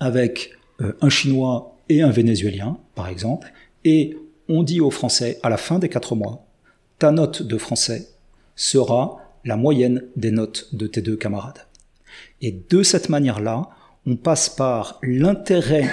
[0.00, 3.52] avec un Chinois et un Vénézuélien, par exemple,
[3.84, 4.16] et
[4.48, 6.46] on dit aux Français à la fin des quatre mois,
[6.98, 8.08] ta note de français
[8.56, 11.66] sera la moyenne des notes de tes deux camarades.
[12.40, 13.70] Et de cette manière-là,
[14.06, 15.88] on passe par l'intérêt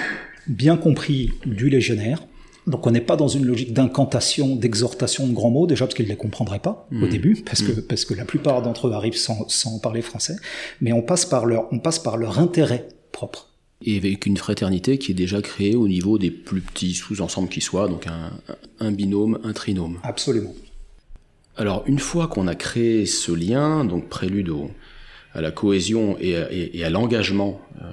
[0.46, 2.26] bien compris du légionnaire.
[2.66, 6.06] Donc on n'est pas dans une logique d'incantation, d'exhortation de grands mots, déjà parce qu'ils
[6.06, 7.08] ne les comprendraient pas au mmh.
[7.08, 7.82] début, parce que, mmh.
[7.82, 10.36] parce que la plupart d'entre eux arrivent sans, sans parler français,
[10.80, 13.45] mais on passe par leur, on passe par leur intérêt propre
[13.82, 17.60] et avec une fraternité qui est déjà créée au niveau des plus petits sous-ensembles qui
[17.60, 18.06] soient, donc
[18.80, 19.98] un, binôme, un trinôme.
[20.02, 20.54] Absolument.
[21.56, 24.52] Alors une fois qu'on a créé ce lien, donc prélude
[25.32, 27.84] à la cohésion et à, l'engagement euh,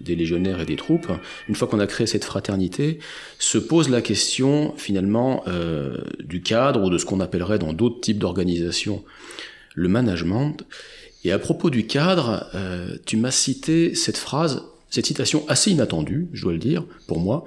[0.00, 1.10] des légionnaires et des troupes,
[1.48, 3.00] une fois qu'on a créé cette fraternité,
[3.40, 8.00] se pose la question finalement euh, du cadre ou de ce qu'on appellerait dans d'autres
[8.00, 9.04] types d'organisations
[9.74, 10.64] le management.
[11.24, 16.28] Et à propos du cadre, euh, tu m'as cité cette phrase cette citation assez inattendue,
[16.32, 17.44] je dois le dire, pour moi,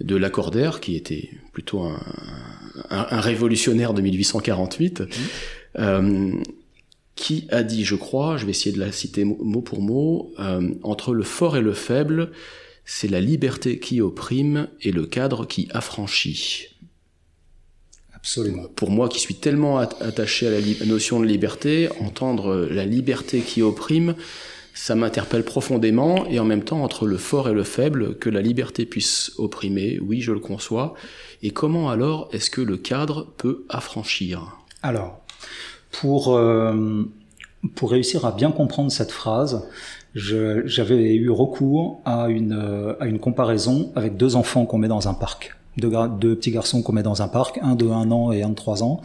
[0.00, 2.00] de Lacordaire, qui était plutôt un,
[2.90, 5.06] un, révolutionnaire de 1848, mmh.
[5.78, 6.32] euh,
[7.14, 10.70] qui a dit, je crois, je vais essayer de la citer mot pour mot, euh,
[10.82, 12.32] entre le fort et le faible,
[12.84, 16.68] c'est la liberté qui opprime et le cadre qui affranchit.
[18.14, 18.64] Absolument.
[18.76, 23.62] Pour moi qui suis tellement attaché à la notion de liberté, entendre la liberté qui
[23.62, 24.14] opprime,
[24.74, 28.40] ça m'interpelle profondément et en même temps entre le fort et le faible, que la
[28.40, 30.94] liberté puisse opprimer, oui je le conçois,
[31.42, 34.56] et comment alors est-ce que le cadre peut affranchir?
[34.82, 35.20] Alors,
[35.90, 37.04] pour, euh,
[37.74, 39.68] pour réussir à bien comprendre cette phrase,
[40.14, 45.08] j'avais eu recours à une, euh, à une comparaison avec deux enfants qu'on met dans
[45.08, 45.54] un parc.
[45.78, 48.50] Deux, deux petits garçons qu'on met dans un parc, un de un an et un
[48.50, 49.00] de trois ans.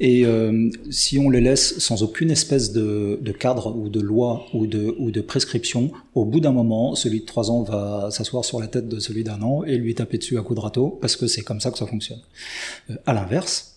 [0.00, 4.66] Et euh, si on les laisse sans aucune espèce de, cadre ou de loi ou
[4.66, 8.60] de, ou de prescription, au bout d'un moment, celui de 3 ans va s'asseoir sur
[8.60, 11.16] la tête de celui d'un an et lui taper dessus à coups de râteau, parce
[11.16, 12.20] que c'est comme ça que ça fonctionne.
[12.90, 13.76] Euh, à l'inverse,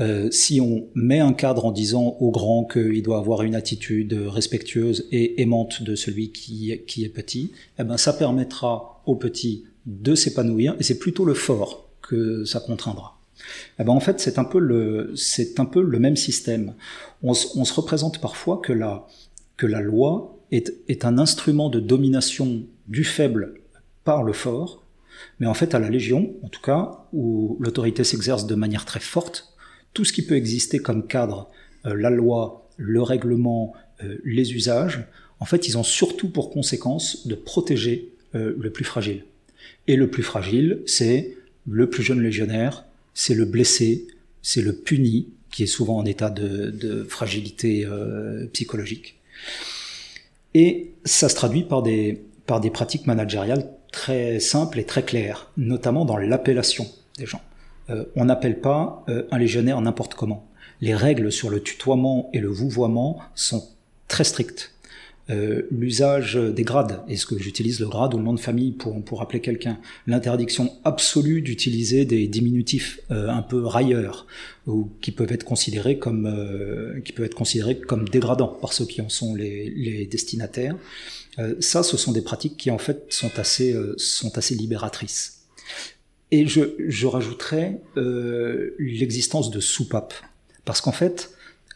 [0.00, 4.12] euh, si on met un cadre en disant au grand qu'il doit avoir une attitude
[4.12, 9.64] respectueuse et aimante de celui qui, qui est petit, eh ben ça permettra au petit
[9.86, 13.18] de s'épanouir, et c'est plutôt le fort que ça contraindra.
[13.78, 16.74] Eh ben en fait, c'est un peu le, même système.
[17.22, 19.06] On, on, se représente parfois que la,
[19.56, 23.54] que la loi est, est un instrument de domination du faible
[24.04, 24.84] par le fort,
[25.38, 29.00] mais en fait, à la Légion, en tout cas, où l'autorité s'exerce de manière très
[29.00, 29.54] forte,
[29.94, 31.50] tout ce qui peut exister comme cadre,
[31.86, 35.06] euh, la loi, le règlement, euh, les usages,
[35.40, 39.24] en fait, ils ont surtout pour conséquence de protéger euh, le plus fragile.
[39.86, 41.36] Et le plus fragile, c'est
[41.68, 44.06] le plus jeune légionnaire, c'est le blessé,
[44.42, 49.18] c'est le puni, qui est souvent en état de, fragilité euh, psychologique.
[50.54, 55.50] Et ça se traduit par des, par des pratiques managériales très simples et très claires,
[55.56, 56.86] notamment dans l'appellation
[57.18, 57.42] des gens.
[57.90, 60.46] Euh, on n'appelle pas euh, un légionnaire n'importe comment.
[60.80, 63.68] Les règles sur le tutoiement et le vouvoiement sont
[64.08, 64.72] très strictes.
[65.30, 67.02] Euh, l'usage des grades.
[67.08, 69.78] Est-ce que j'utilise le grade ou le nom de famille pour, pour appeler quelqu'un?
[70.06, 74.26] L'interdiction absolue d'utiliser des diminutifs euh, un peu railleurs
[74.66, 78.86] ou qui peuvent être considérés comme euh, qui peuvent être considérés comme dégradants par ceux
[78.86, 80.76] qui en sont les, les destinataires.
[81.60, 85.42] ça, ce sont des pratiques qui en fait sont assez sont assez libératrices.
[86.32, 87.80] Et je, je rajouterais
[88.78, 90.14] l'existence de soupapes,
[90.64, 91.30] parce qu'en fait,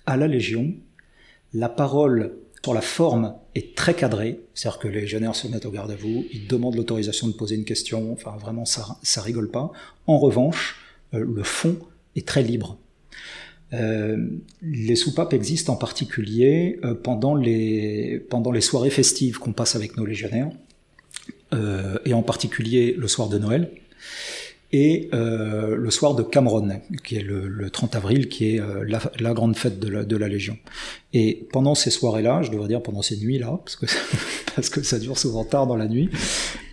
[0.07, 0.75] à la Légion,
[1.55, 2.33] la parole
[2.65, 5.97] sur la forme est très cadrée, c'est-à-dire que les légionnaires se mettent au garde à
[5.97, 9.71] vous, ils demandent l'autorisation de poser une question, enfin vraiment ça, ça rigole pas.
[10.07, 10.81] En revanche,
[11.13, 11.77] euh, le fond
[12.17, 12.79] est très libre.
[13.75, 14.17] Euh,
[14.63, 19.99] les soupapes existent en particulier euh, pendant, les, pendant les soirées festives qu'on passe avec
[19.99, 20.51] nos légionnaires,
[22.05, 23.71] et en particulier le soir de Noël
[24.73, 28.61] et le soir de Cameron, qui est le, 30 avril, qui est
[29.21, 30.59] la, grande fête de la, Légion.
[31.15, 33.87] Et pendant ces soirées-là, je devrais dire pendant ces nuits-là, parce que,
[34.57, 36.11] parce que ça dure souvent tard dans la nuit,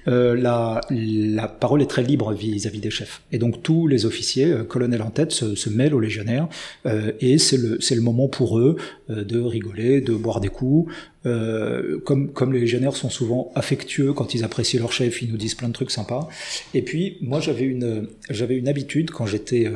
[0.07, 3.21] euh, la, la, parole est très libre vis-à-vis des chefs.
[3.31, 6.47] Et donc tous les officiers, euh, colonels en tête, se, se mêlent aux légionnaires,
[6.87, 8.77] euh, et c'est le, le moment pour eux
[9.11, 10.91] euh, de rigoler, de boire des coups.
[11.27, 15.37] Euh, comme, comme les légionnaires sont souvent affectueux quand ils apprécient leur chef, ils nous
[15.37, 16.27] disent plein de trucs sympas.
[16.73, 19.71] Et puis moi j'avais une, j'avais une habitude quand j'étais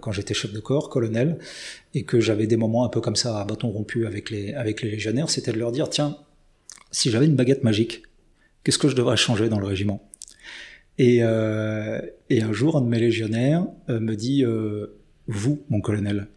[0.00, 1.38] quand j'étais chef de corps, colonel,
[1.94, 4.82] et que j'avais des moments un peu comme ça à bâton rompu avec les, avec
[4.82, 6.18] les légionnaires, c'était de leur dire tiens,
[6.90, 8.02] si j'avais une baguette magique,
[8.64, 10.10] Qu'est-ce que je devrais changer dans le régiment?
[10.96, 15.80] Et, euh, et, un jour, un de mes légionnaires euh, me dit euh, Vous, mon
[15.82, 16.28] colonel.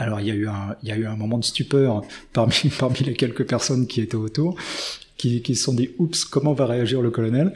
[0.00, 2.02] Alors, il y, a eu un, il y a eu un moment de stupeur
[2.32, 4.56] parmi, parmi les quelques personnes qui étaient autour,
[5.16, 7.52] qui, qui se sont dit Oups, comment va réagir le colonel?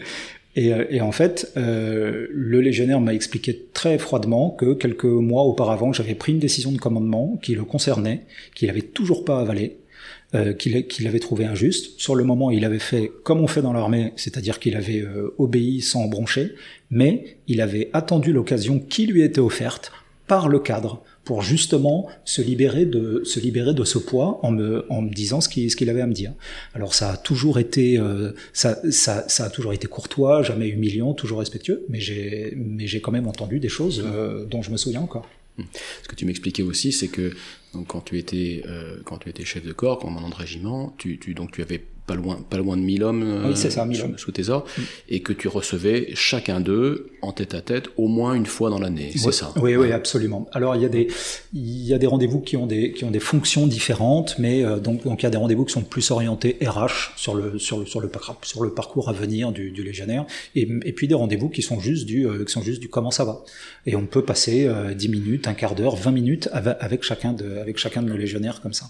[0.55, 5.93] Et, et, en fait, euh, le légionnaire m'a expliqué très froidement que quelques mois auparavant,
[5.93, 8.23] j'avais pris une décision de commandement qui le concernait,
[8.55, 9.79] qu'il n'avait toujours pas avalée,
[10.35, 11.99] euh, qu'il avait trouvé injuste.
[11.99, 15.35] Sur le moment, il avait fait comme on fait dans l'armée, c'est-à-dire qu'il avait euh,
[15.39, 16.55] obéi sans broncher,
[16.91, 19.91] mais il avait attendu l'occasion qui lui était offerte
[20.27, 24.85] par le cadre pour justement se libérer de se libérer de ce poids en me
[24.91, 26.35] en me disant ce qu'il ce qu'il avait à me dire.
[26.75, 31.15] Alors ça a toujours été euh, ça, ça, ça a toujours été courtois, jamais humiliant,
[31.15, 34.05] toujours respectueux, mais j'ai mais j'ai quand même entendu des choses
[34.51, 35.27] dont je me souviens encore.
[36.03, 37.33] Ce que tu m'expliquais aussi, c'est que
[37.73, 41.19] donc, quand tu étais euh, quand tu étais chef de corps, commandant de régiment, tu,
[41.19, 44.33] tu donc tu avais pas loin, pas loin de 1000 hommes oui, ça, sous, sous,
[44.33, 44.83] tes ordres, mm.
[45.09, 48.79] et que tu recevais chacun d'eux en tête à tête au moins une fois dans
[48.79, 49.13] l'année.
[49.17, 50.49] C'est ça Oui, oui, absolument.
[50.53, 51.09] Alors il y a des,
[51.55, 54.79] il y a des rendez-vous qui ont des, qui ont des fonctions différentes, mais euh,
[54.79, 57.79] donc, donc il y a des rendez-vous qui sont plus orientés RH sur le, sur
[57.79, 58.11] le, sur le,
[58.43, 61.81] sur le parcours à venir du, du légionnaire, et, et puis des rendez-vous qui sont
[61.81, 63.43] juste du, euh, qui sont juste du comment ça va.
[63.87, 67.59] Et on peut passer euh, 10 minutes, un quart d'heure, 20 minutes avec chacun de,
[67.59, 68.87] avec chacun de nos légionnaires comme ça.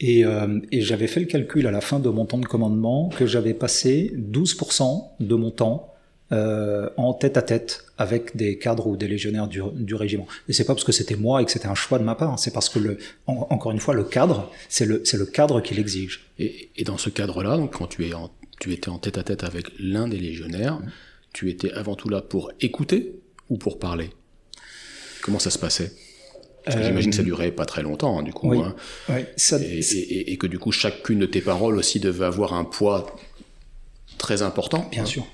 [0.00, 3.08] Et, euh, et j'avais fait le calcul à la fin de mon temps de commandement
[3.08, 5.93] que j'avais passé 12% de mon temps
[6.32, 10.26] euh, en tête à tête avec des cadres ou des légionnaires du, du régiment.
[10.48, 12.38] Et c'est pas parce que c'était moi et que c'était un choix de ma part,
[12.38, 15.74] c'est parce que le, encore une fois, le cadre, c'est le, c'est le cadre qui
[15.74, 16.26] l'exige.
[16.38, 19.22] Et, et, dans ce cadre-là, donc quand tu es en, tu étais en tête à
[19.22, 20.90] tête avec l'un des légionnaires, mmh.
[21.32, 23.16] tu étais avant tout là pour écouter
[23.50, 24.10] ou pour parler?
[25.22, 25.92] Comment ça se passait?
[26.66, 28.48] Que j'imagine que ça euh, durait pas très longtemps, hein, du coup.
[28.48, 28.74] Oui, hein.
[29.10, 29.58] oui, ça...
[29.60, 33.14] et, et, et, que du coup, chacune de tes paroles aussi devait avoir un poids
[34.18, 35.26] très important, bien hein, sûr,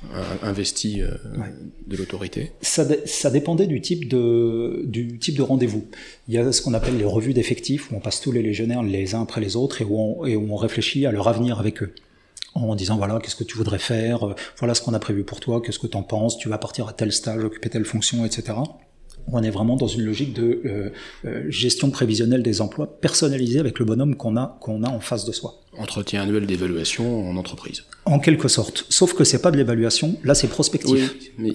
[0.42, 1.52] investi euh, ouais.
[1.86, 2.52] de l'autorité.
[2.60, 5.86] Ça, ça, dépendait du type de du type de rendez-vous.
[6.28, 8.82] Il y a ce qu'on appelle les revues d'effectifs où on passe tous les légionnaires
[8.82, 11.58] les uns après les autres et où on, et où on réfléchit à leur avenir
[11.60, 11.94] avec eux
[12.54, 15.40] en disant voilà qu'est-ce que tu voudrais faire, euh, voilà ce qu'on a prévu pour
[15.40, 18.24] toi, qu'est-ce que tu en penses, tu vas partir à tel stage, occuper telle fonction,
[18.24, 18.54] etc
[19.26, 20.90] on est vraiment dans une logique de euh,
[21.24, 25.24] euh, gestion prévisionnelle des emplois personnalisée avec le bonhomme qu'on a qu'on a en face
[25.24, 25.60] de soi.
[25.78, 27.84] Entretien annuel d'évaluation en entreprise.
[28.04, 31.14] En quelque sorte, sauf que c'est pas de l'évaluation, là c'est prospectif.
[31.38, 31.54] Oui, mais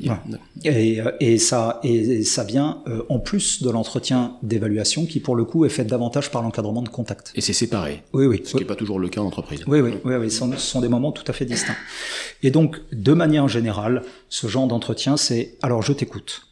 [0.63, 5.35] et, euh, et, ça et ça vient euh, en plus de l'entretien d'évaluation qui pour
[5.35, 7.33] le coup est fait davantage par l'encadrement de contact.
[7.35, 8.03] Et c'est séparé.
[8.13, 8.41] Oui, oui.
[8.45, 9.63] Ce qui n'est pas toujours le cas en entreprise.
[9.67, 10.31] Oui, oui, oui, oui.
[10.31, 11.75] Ce sont, ce sont des moments tout à fait distincts.
[12.41, 16.47] Et donc, de manière générale, ce genre d'entretien, c'est alors je t'écoute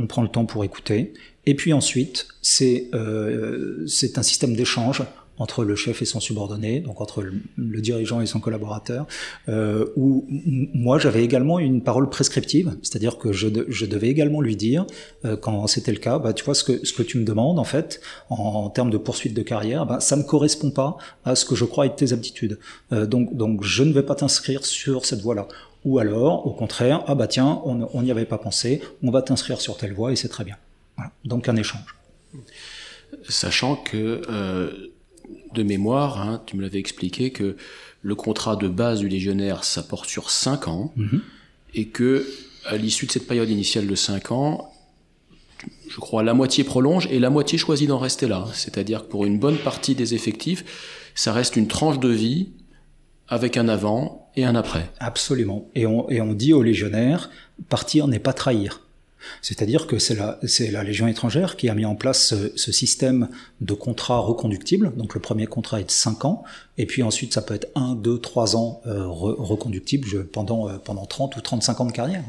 [0.00, 1.12] on prend le temps pour écouter.
[1.46, 3.86] Et puis ensuite, c'est euh,
[4.16, 5.02] un système d'échange
[5.40, 9.06] entre le chef et son subordonné, donc entre le, dirigeant et son collaborateur,
[9.48, 14.42] euh, où moi j'avais également une parole prescriptive, c'est-à-dire que je, de, je, devais également
[14.42, 14.86] lui dire,
[15.24, 18.02] euh, quand c'était le cas, bah, tu vois ce que, tu me demandes en fait,
[18.28, 21.54] en, en termes de poursuite de carrière, bah, ça ne correspond pas à ce que
[21.54, 22.58] je crois être tes aptitudes.
[22.92, 25.48] Euh, donc, donc je ne vais pas t'inscrire sur cette voie-là.
[25.84, 29.60] Ou alors, au contraire, ah bah tiens, on n'y avait pas pensé, on va t'inscrire
[29.60, 30.56] sur telle voie et c'est très bien.
[30.96, 31.10] Voilà.
[31.24, 31.94] Donc un échange.
[33.28, 34.92] Sachant que euh,
[35.54, 37.56] de mémoire, hein, tu me l'avais expliqué que
[38.02, 41.22] le contrat de base du légionnaire, ça porte sur 5 ans, Mhm.
[41.74, 42.26] et que
[42.66, 44.72] à l'issue de cette période initiale de 5 ans,
[45.88, 48.46] je crois la moitié prolonge et la moitié choisit d'en rester là.
[48.54, 50.64] C'est-à-dire que pour une bonne partie des effectifs,
[51.14, 52.50] ça reste une tranche de vie
[53.30, 54.90] avec un avant et un après.
[54.98, 55.66] Absolument.
[55.74, 57.30] Et on, et on dit aux légionnaires,
[57.68, 58.82] partir n'est pas trahir.
[59.42, 60.38] C'est-à-dire que c'est la,
[60.72, 63.28] la Légion étrangère qui a mis en place ce, ce système
[63.60, 64.92] de contrat reconductible.
[64.96, 66.42] Donc le premier contrat est de 5 ans,
[66.78, 70.78] et puis ensuite ça peut être 1, 2, 3 ans euh, re- reconductible pendant, euh,
[70.82, 72.24] pendant 30 ou 35 ans de carrière.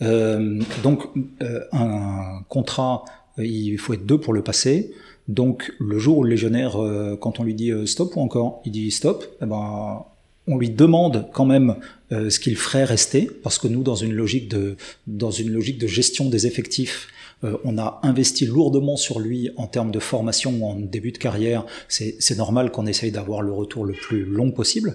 [0.00, 1.08] Euh, donc
[1.42, 3.04] euh, un contrat,
[3.40, 4.92] euh, il faut être deux pour le passer.
[5.26, 8.70] Donc le jour où le légionnaire, euh, quand on lui dit stop ou encore, il
[8.70, 10.04] dit stop, eh ben,
[10.46, 11.76] on lui demande quand même
[12.10, 14.76] euh, ce qu'il ferait rester, parce que nous, dans une logique de,
[15.06, 17.08] dans une logique de gestion des effectifs,
[17.44, 21.64] euh, on a investi lourdement sur lui en termes de formation en début de carrière.
[21.88, 24.94] C'est normal qu'on essaye d'avoir le retour le plus long possible.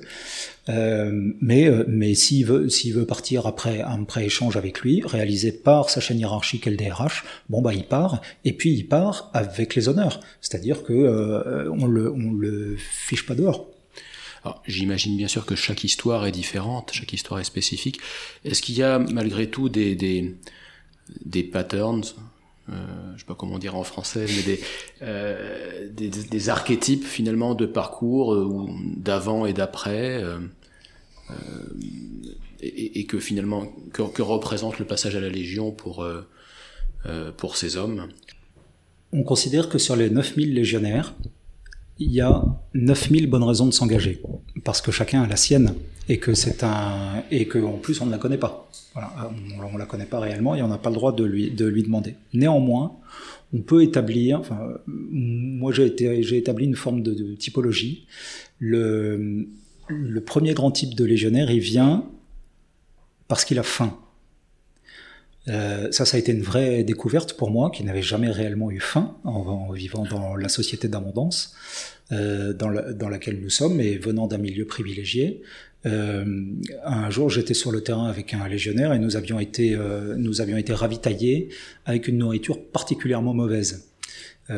[0.69, 6.01] Euh, mais mais s'il veut veut partir après un pré-échange avec lui, réalisé par sa
[6.01, 10.83] chaîne hiérarchique LDRH, bon bah il part et puis il part avec les honneurs, c'est-à-dire
[10.83, 13.67] que on le on le fiche pas dehors.
[14.65, 17.99] J'imagine bien sûr que chaque histoire est différente, chaque histoire est spécifique.
[18.45, 22.03] Est-ce qu'il y a malgré tout des, des, patterns,
[22.69, 22.73] euh,
[23.15, 24.59] je sais pas comment dire en français, mais des,
[25.01, 30.39] euh, des, archétypes finalement de parcours euh, d'avant et d'après, euh,
[31.29, 31.35] euh,
[32.59, 36.05] et, que finalement que, représente le passage à la Légion pour
[37.37, 38.09] pour ces hommes?
[39.13, 41.15] On considère que sur les 9000 légionnaires,
[41.99, 44.21] il y a 9000 bonnes raisons de s'engager,
[44.63, 45.73] parce que chacun a la sienne,
[46.09, 48.69] et que c'est un, et que en plus on ne la connaît pas.
[48.93, 49.13] Voilà,
[49.59, 51.65] on, on la connaît pas réellement et on n'a pas le droit de lui, de
[51.65, 52.15] lui demander.
[52.33, 52.93] Néanmoins,
[53.53, 55.85] on peut établir, enfin, moi j'ai
[56.37, 58.07] établi une forme de, de typologie.
[58.59, 59.47] Le,
[59.87, 62.05] le premier grand type de légionnaire, il vient
[63.27, 63.97] parce qu'il a faim.
[65.49, 68.79] Euh, ça, ça a été une vraie découverte pour moi, qui n'avait jamais réellement eu
[68.79, 71.55] faim en, vivant dans la société d'abondance
[72.11, 75.41] euh, dans, la, dans, laquelle nous sommes et venant d'un milieu privilégié.
[75.85, 76.25] Euh,
[76.83, 80.41] un jour, j'étais sur le terrain avec un légionnaire et nous avions été, euh, nous
[80.41, 81.49] avions été ravitaillés
[81.85, 83.89] avec une nourriture particulièrement mauvaise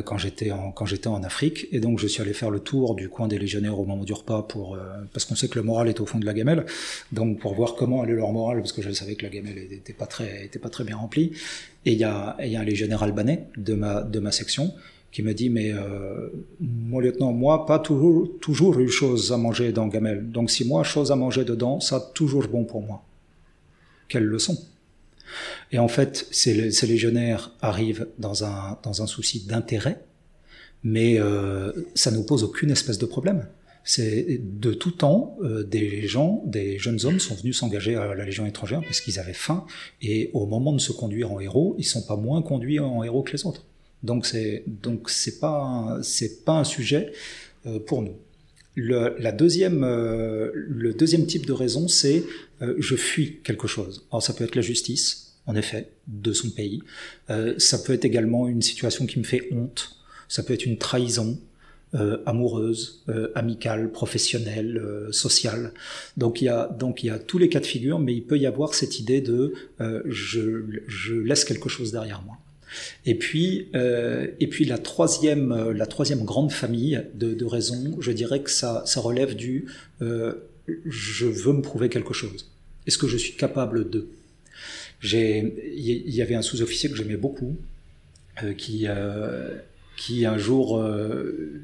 [0.05, 1.67] quand j'étais en quand j'étais en Afrique.
[1.71, 4.13] Et donc je suis allé faire le tour du coin des légionnaires au moment du
[4.13, 4.79] repas pour euh,
[5.13, 6.65] parce qu'on sait que le moral est au fond de la gamelle.
[7.11, 9.93] Donc pour voir comment allait leur moral parce que je savais que la gamelle était
[9.93, 11.31] pas très était pas très bien remplie.
[11.85, 14.73] Et il y a il y a un légionnaire albanais de ma de ma section
[15.11, 19.71] qui me dit mais euh, mon lieutenant moi pas toujours toujours eu chose à manger
[19.71, 20.29] dans gamelle.
[20.29, 23.03] Donc si moi chose à manger dedans ça toujours bon pour moi.
[24.07, 24.55] Quelle leçon
[25.71, 30.03] et en fait, ces, légionnaires arrivent dans un, dans un souci d'intérêt,
[30.83, 33.47] mais euh, ça ne pose aucune espèce de problème.
[33.83, 38.25] C'est de tout temps, euh, des gens, des jeunes hommes sont venus s'engager à la
[38.25, 39.65] Légion étrangère parce qu'ils avaient faim,
[40.01, 43.23] et au moment de se conduire en héros, ils sont pas moins conduits en héros
[43.23, 43.65] que les autres.
[44.03, 47.11] Donc c'est donc c'est pas c'est pas un sujet
[47.65, 48.15] euh, pour nous.
[48.79, 52.23] Le, la deuxième, euh, le deuxième type de raison, c'est
[52.61, 54.05] euh, je fuis quelque chose.
[54.11, 56.81] Alors ça peut être la justice, en effet, de son pays.
[57.29, 59.97] Euh, ça peut être également une situation qui me fait honte.
[60.29, 61.39] Ça peut être une trahison
[61.95, 63.03] euh, amoureuse,
[63.35, 65.73] amicale, professionnelle, sociale.
[66.15, 68.23] Donc il y a donc il y a tous les cas de figure, mais il
[68.23, 69.53] peut y avoir cette idée de
[70.05, 72.37] je, je laisse quelque chose derrière moi.
[73.05, 78.11] Et puis, euh, et puis la troisième, euh, la troisième grande famille de, raisons, je
[78.11, 79.65] dirais que ça, ça relève du
[80.01, 80.33] euh,
[80.85, 82.51] je veux me prouver quelque chose.
[82.85, 84.09] Est-ce que je suis capable de?
[85.01, 87.57] J'ai, il y avait un sous-officier que j'aimais beaucoup,
[88.57, 88.87] qui
[89.95, 90.83] qui un jour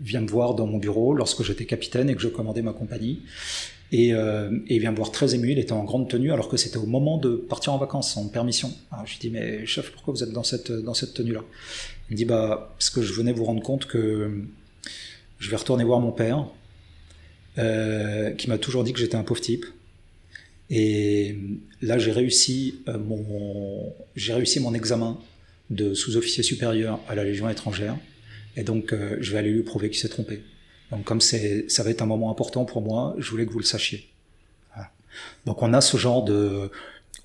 [0.01, 3.21] vient me voir dans mon bureau lorsque j'étais capitaine et que je commandais ma compagnie.
[3.91, 6.49] Et, euh, et, il vient me voir très ému, il était en grande tenue alors
[6.49, 8.73] que c'était au moment de partir en vacances, en permission.
[8.91, 11.43] Alors je lui dis mais chef, pourquoi vous êtes dans cette, dans cette tenue-là?
[12.09, 14.43] Il me dit bah parce que je venais vous rendre compte que
[15.37, 16.47] je vais retourner voir mon père,
[17.57, 19.65] euh, qui m'a toujours dit que j'étais un pauvre type.
[20.71, 21.37] Et
[21.81, 25.19] là j'ai réussi euh, mon réussi mon examen
[25.69, 27.95] de sous-officier supérieur à la Légion étrangère,
[28.57, 30.41] et donc je vais aller lui prouver qu'il s'est trompé.
[30.95, 33.59] Donc comme c'est, ça va être un moment important pour moi, je voulais que vous
[33.59, 34.09] le sachiez.
[34.73, 34.91] Voilà.
[35.45, 36.71] Donc on a ce genre de,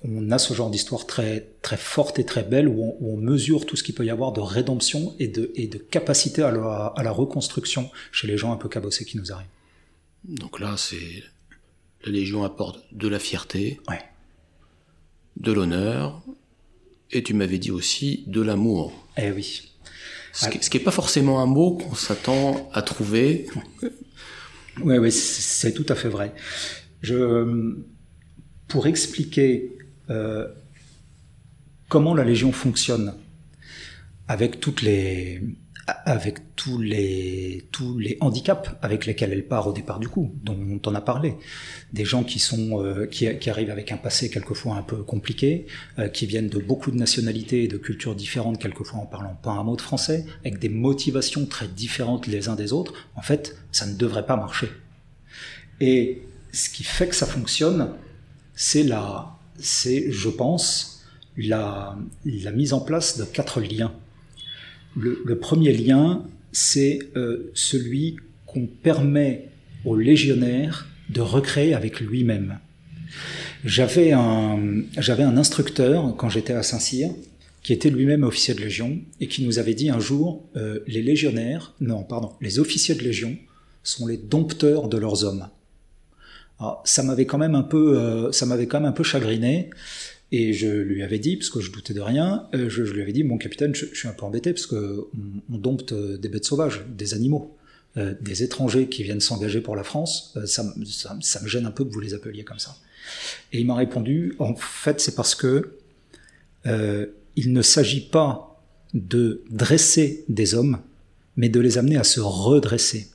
[0.03, 3.17] on a ce genre d'histoire très très forte et très belle où on, où on,
[3.17, 6.51] mesure tout ce qu'il peut y avoir de rédemption et de et de capacité à
[6.51, 9.47] la, à la reconstruction chez les gens un peu cabossés qui nous arrivent.
[10.25, 11.23] Donc là, c'est
[12.03, 14.01] la Légion apporte de la fierté, ouais.
[15.37, 16.21] de l'honneur,
[17.11, 19.07] et tu m'avais dit aussi de l'amour.
[19.17, 19.70] Eh oui.
[20.33, 23.47] Ce qui n'est pas forcément un mot qu'on s'attend à trouver.
[24.83, 26.33] Oui, oui, c'est tout à fait vrai.
[27.01, 27.75] Je,
[28.67, 29.77] pour expliquer
[30.09, 30.47] euh,
[31.89, 33.13] comment la Légion fonctionne,
[34.27, 35.41] avec toutes les,
[36.05, 40.79] avec tous les, tous les handicaps avec lesquels elle part au départ du coup, dont
[40.85, 41.35] on a parlé.
[41.93, 45.65] Des gens qui sont, euh, qui, arrivent avec un passé quelquefois un peu compliqué,
[45.99, 49.51] euh, qui viennent de beaucoup de nationalités et de cultures différentes, quelquefois en parlant pas
[49.51, 52.93] un mot de français, avec des motivations très différentes les uns des autres.
[53.15, 54.69] En fait, ça ne devrait pas marcher.
[55.79, 56.21] Et
[56.51, 57.93] ce qui fait que ça fonctionne,
[58.55, 61.03] c'est la, c'est, je pense,
[61.37, 63.93] la, la mise en place de quatre liens
[64.95, 69.49] le, premier lien, c'est euh, celui qu'on permet
[69.85, 72.59] aux légionnaires de recréer avec lui-même.
[73.63, 77.11] J'avais un, j'avais un instructeur quand j'étais à Saint-Cyr
[77.63, 81.03] qui était lui-même officier de légion et qui nous avait dit un jour euh, les
[81.03, 83.37] légionnaires, non pardon, les officiers de légion
[83.83, 85.47] sont les dompteurs de leurs hommes.
[86.59, 89.69] Alors, ça m'avait quand même un peu, euh, ça m'avait quand même un peu chagriné
[90.31, 93.11] et je lui avais dit, parce que je doutais de rien, euh, je, lui avais
[93.11, 95.07] dit, mon capitaine, je, suis un peu embêté parce que
[95.51, 97.57] on, dompte euh, des bêtes sauvages, des animaux,
[97.97, 100.37] euh, des étrangers qui viennent s'engager pour la France.
[100.45, 100.73] ça,
[101.19, 102.77] ça, me gêne un peu que vous les appeliez comme ça.
[103.51, 105.77] Et il m'a répondu, en fait, c'est parce que
[107.35, 108.61] il ne s'agit pas
[108.93, 110.79] de dresser des hommes,
[111.35, 113.07] mais de les amener à se redresser.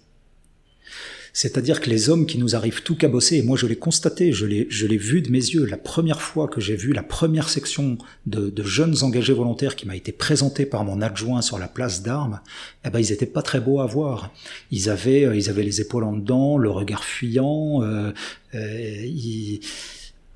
[1.37, 4.47] C'est-à-dire que les hommes qui nous arrivent tout cabossés, et moi je l'ai constaté, je
[4.47, 7.51] l'ai, je l'ai vu de mes yeux, la première fois que j'ai vu la première
[7.51, 12.03] section de, jeunes engagés volontaires qui m'a été présentée par mon adjoint sur la place
[12.03, 12.41] d'armes,
[12.87, 14.33] eh ben ils étaient pas très beaux à voir.
[14.71, 18.13] Ils avaient, euh, ils avaient les épaules en dedans, le regard fuyant, euh,
[18.55, 19.61] euh, ils,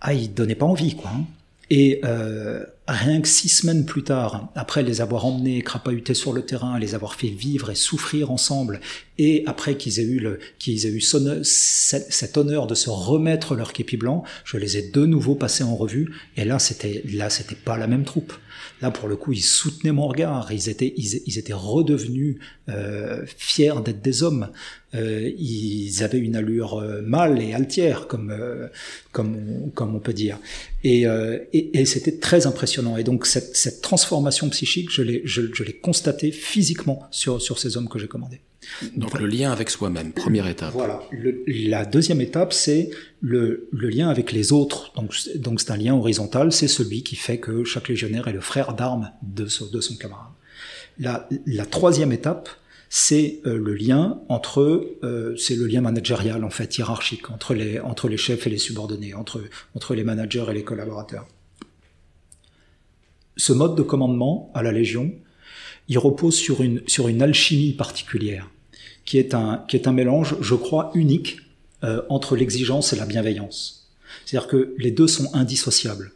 [0.03, 1.11] ah, ils donnaient pas envie, quoi.
[1.15, 1.25] Hein.
[1.71, 6.43] Et euh, rien que six semaines plus tard, après les avoir emmenés, crapahutés sur le
[6.43, 8.81] terrain, les avoir fait vivre et souffrir ensemble,
[9.19, 13.73] et après qu'ils aient eu, le, qu'ils aient eu cet honneur de se remettre leur
[13.73, 17.55] képi blanc, je les ai de nouveau passés en revue, et là c'était là c'était
[17.55, 18.33] pas la même troupe.
[18.83, 23.75] Là pour le coup ils soutenaient mon regard, ils étaient ils, étaient redevenus euh, fiers
[23.85, 24.49] d'être des hommes.
[24.95, 28.69] Euh, ils avaient une allure euh, mâle et altière comme euh,
[29.13, 30.39] comme on, comme on peut dire.
[30.83, 32.97] Et, euh, et, et c'était très impressionnant.
[32.97, 37.59] Et donc cette, cette transformation psychique, je l'ai je, je l'ai constaté physiquement sur sur
[37.59, 38.41] ces hommes que j'ai commandés.
[38.97, 40.73] Donc le lien avec soi-même, première étape.
[40.73, 41.01] Voilà.
[41.47, 42.91] la deuxième étape, c'est
[43.21, 44.93] le, lien avec les autres.
[45.37, 48.75] Donc c'est un lien horizontal, c'est celui qui fait que chaque légionnaire est le frère
[48.75, 50.33] d'armes de, son camarade.
[50.99, 52.51] La, la troisième étape,
[52.93, 57.79] c'est euh, le lien entre, euh, c'est le lien managérial en fait hiérarchique entre les
[57.79, 59.43] entre les chefs et les subordonnés, entre
[59.77, 61.27] entre les managers et les collaborateurs.
[63.37, 65.13] Ce mode de commandement à la Légion,
[65.89, 68.51] il repose sur une sur une alchimie particulière,
[69.05, 71.39] qui est un qui est un mélange, je crois, unique
[71.83, 73.89] euh, entre l'exigence et la bienveillance.
[74.25, 76.13] C'est-à-dire que les deux sont indissociables.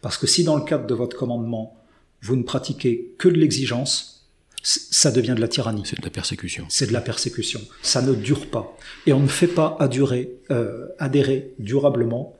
[0.00, 1.76] Parce que si dans le cadre de votre commandement,
[2.22, 4.14] vous ne pratiquez que de l'exigence,
[4.62, 5.82] ça devient de la tyrannie.
[5.84, 6.64] C'est de la persécution.
[6.68, 7.60] C'est de la persécution.
[7.82, 8.76] Ça ne dure pas.
[9.06, 12.34] Et on ne fait pas adhérer, euh, adhérer durablement,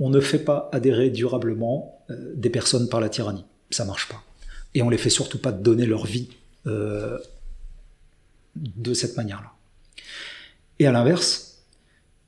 [0.00, 3.44] on ne fait pas adhérer durablement euh, des personnes par la tyrannie.
[3.70, 4.22] Ça marche pas.
[4.74, 6.28] Et on les fait surtout pas donner leur vie
[6.66, 7.18] euh,
[8.54, 9.52] de cette manière-là.
[10.78, 11.62] Et à l'inverse,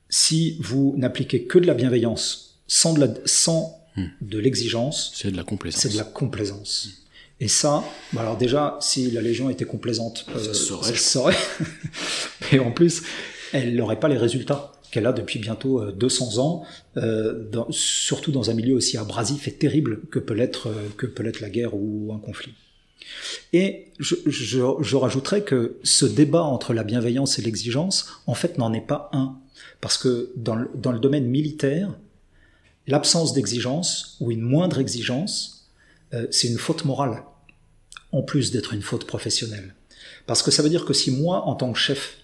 [0.09, 4.05] si vous n'appliquez que de la bienveillance sans de la, sans hmm.
[4.21, 5.81] de l'exigence, c'est de la complaisance.
[5.81, 7.03] C'est de la complaisance.
[7.39, 7.83] Et ça,
[8.13, 11.35] bah alors déjà, si la Légion était complaisante, ça euh, se saurait.
[12.51, 13.03] Mais en plus,
[13.51, 16.63] elle n'aurait pas les résultats qu'elle a depuis bientôt 200 euh, ans,
[16.97, 21.73] euh, surtout dans un milieu aussi abrasif et terrible que peut l'être euh, la guerre
[21.73, 22.53] ou un conflit.
[23.53, 28.85] Et je, rajouterais que ce débat entre la bienveillance et l'exigence, en fait, n'en est
[28.85, 29.39] pas un,
[29.81, 31.97] parce que dans le, dans le domaine militaire,
[32.85, 35.71] l'absence d'exigence ou une moindre exigence,
[36.29, 37.23] c'est une faute morale
[38.11, 39.73] en plus d'être une faute professionnelle.
[40.27, 42.17] Parce que ça veut dire que si moi, en tant que chef,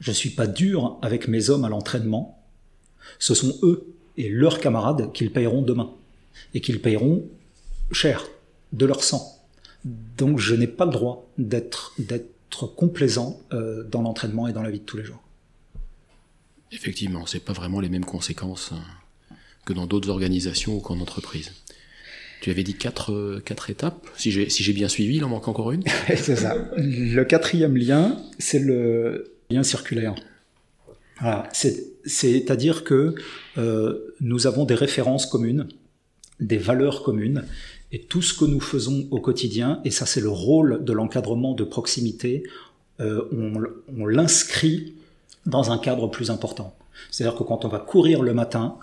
[0.00, 2.42] je ne suis pas dur avec mes hommes à l'entraînement,
[3.18, 3.86] ce sont eux
[4.16, 5.90] et leurs camarades qu'ils payeront demain.
[6.54, 7.26] Et qu'ils payeront
[7.92, 8.26] cher,
[8.72, 9.38] de leur sang.
[9.84, 14.70] Donc je n'ai pas le droit d'être d'être complaisant euh, dans l'entraînement et dans la
[14.70, 15.22] vie de tous les jours.
[16.72, 21.52] Effectivement, c'est pas vraiment les mêmes conséquences hein, que dans d'autres organisations ou qu'en entreprise.
[22.40, 24.06] Tu avais dit quatre, euh, quatre étapes.
[24.16, 25.82] Si j'ai si bien suivi, il en manque encore une.
[26.08, 26.56] c'est ça.
[26.76, 30.14] Le quatrième lien, c'est le circulaire.
[31.52, 33.14] C'est-à-dire que
[33.58, 35.68] euh, nous avons des références communes,
[36.40, 37.44] des valeurs communes,
[37.92, 41.54] Et tout ce que nous faisons au quotidien, et ça c'est le rôle de l'encadrement
[41.54, 42.44] de proximité,
[43.00, 44.94] euh, on, l'inscrit
[45.44, 46.76] dans un cadre plus important.
[47.10, 48.76] C'est-à-dire que quand on va courir le matin,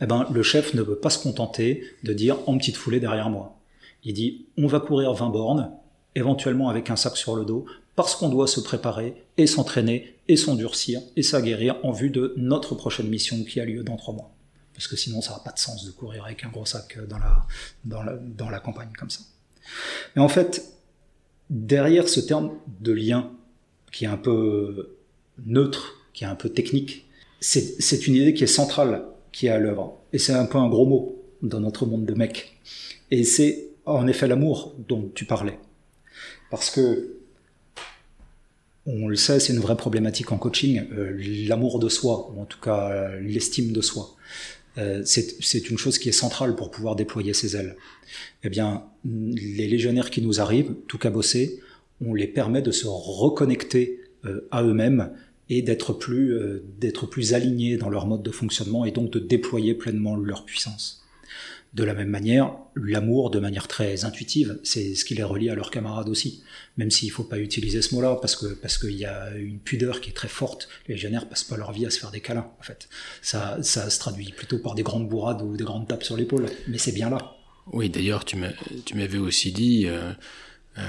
[0.00, 3.30] eh ben, le chef ne veut pas se contenter de dire en petite foulée derrière
[3.30, 3.56] moi.
[4.04, 5.70] Il dit on va courir 20 bornes,
[6.14, 7.64] éventuellement avec un sac sur le dos,
[7.98, 12.76] parce qu'on doit se préparer et s'entraîner et s'endurcir et s'aguerrir en vue de notre
[12.76, 14.30] prochaine mission qui a lieu dans trois mois.
[14.72, 17.18] Parce que sinon, ça n'a pas de sens de courir avec un gros sac dans
[17.18, 17.44] la,
[17.84, 19.22] dans la, dans la campagne comme ça.
[20.14, 20.74] Mais en fait,
[21.50, 23.32] derrière ce terme de lien,
[23.90, 24.96] qui est un peu
[25.44, 27.04] neutre, qui est un peu technique,
[27.40, 29.98] c'est une idée qui est centrale, qui est à l'œuvre.
[30.12, 32.60] Et c'est un peu un gros mot dans notre monde de mecs.
[33.10, 35.58] Et c'est en effet l'amour dont tu parlais.
[36.52, 37.17] Parce que,
[38.88, 41.16] on le sait, c'est une vraie problématique en coaching, euh,
[41.46, 44.16] l'amour de soi, ou en tout cas euh, l'estime de soi.
[44.78, 47.76] Euh, c'est une chose qui est centrale pour pouvoir déployer ses ailes.
[48.44, 51.60] Eh bien, les légionnaires qui nous arrivent, tout cabossés,
[52.00, 54.00] on les permet de se reconnecter
[54.50, 55.10] à eux-mêmes
[55.48, 56.38] et d'être plus,
[56.78, 61.04] d'être plus alignés dans leur mode de fonctionnement et donc de déployer pleinement leur puissance.
[61.74, 65.54] De la même manière, l'amour, de manière très intuitive, c'est ce qui les relie à
[65.54, 66.42] leurs camarades aussi.
[66.78, 69.58] Même s'il ne faut pas utiliser ce mot-là, parce que parce qu'il y a une
[69.58, 70.68] pudeur qui est très forte.
[70.86, 72.88] Les légionnaires passent pas leur vie à se faire des câlins, en fait.
[73.20, 76.46] Ça, ça se traduit plutôt par des grandes bourrades ou des grandes tapes sur l'épaule.
[76.68, 77.36] Mais c'est bien là.
[77.72, 80.12] Oui, d'ailleurs, tu m'avais aussi dit, euh,
[80.78, 80.82] euh,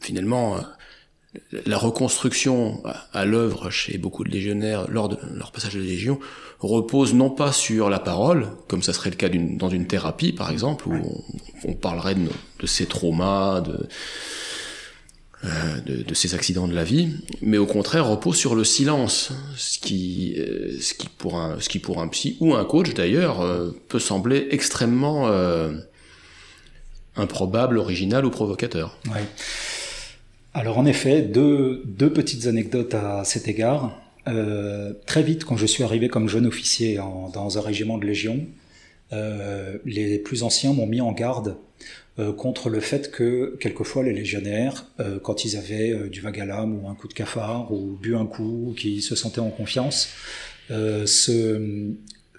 [0.00, 0.60] finalement,
[1.66, 2.82] la reconstruction
[3.12, 6.18] à l'œuvre chez beaucoup de légionnaires lors de leur passage à la Légion
[6.60, 10.50] repose non pas sur la parole, comme ça serait le cas dans une thérapie par
[10.50, 11.24] exemple, où
[11.64, 12.28] on, parlerait de,
[12.60, 13.86] de, ces traumas, de,
[15.44, 17.10] euh, de, de, ces accidents de la vie,
[17.42, 21.68] mais au contraire repose sur le silence, ce qui, euh, ce qui, pour, un, ce
[21.68, 25.30] qui pour un psy ou un coach d'ailleurs euh, peut sembler extrêmement
[27.16, 28.98] improbable, original ou provocateur.
[29.06, 29.24] Ouais.
[30.58, 31.84] Alors en effet, deux,
[32.14, 34.00] petites anecdotes à cet égard.
[34.26, 38.46] Euh, très vite, quand je suis arrivé comme jeune officier dans un régiment de Légion,
[39.12, 41.58] euh, les plus anciens m'ont mis en garde
[42.18, 44.86] euh, contre le fait que quelquefois les légionnaires,
[45.22, 48.24] quand ils avaient du vague à l'âme ou un coup de cafard ou bu un
[48.24, 50.08] coup, qui se sentaient en confiance,
[50.70, 51.92] se,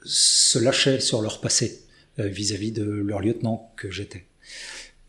[0.04, 1.84] se lâchaient sur leur passé
[2.18, 4.24] vis-à-vis -vis de leur lieutenant que j'étais.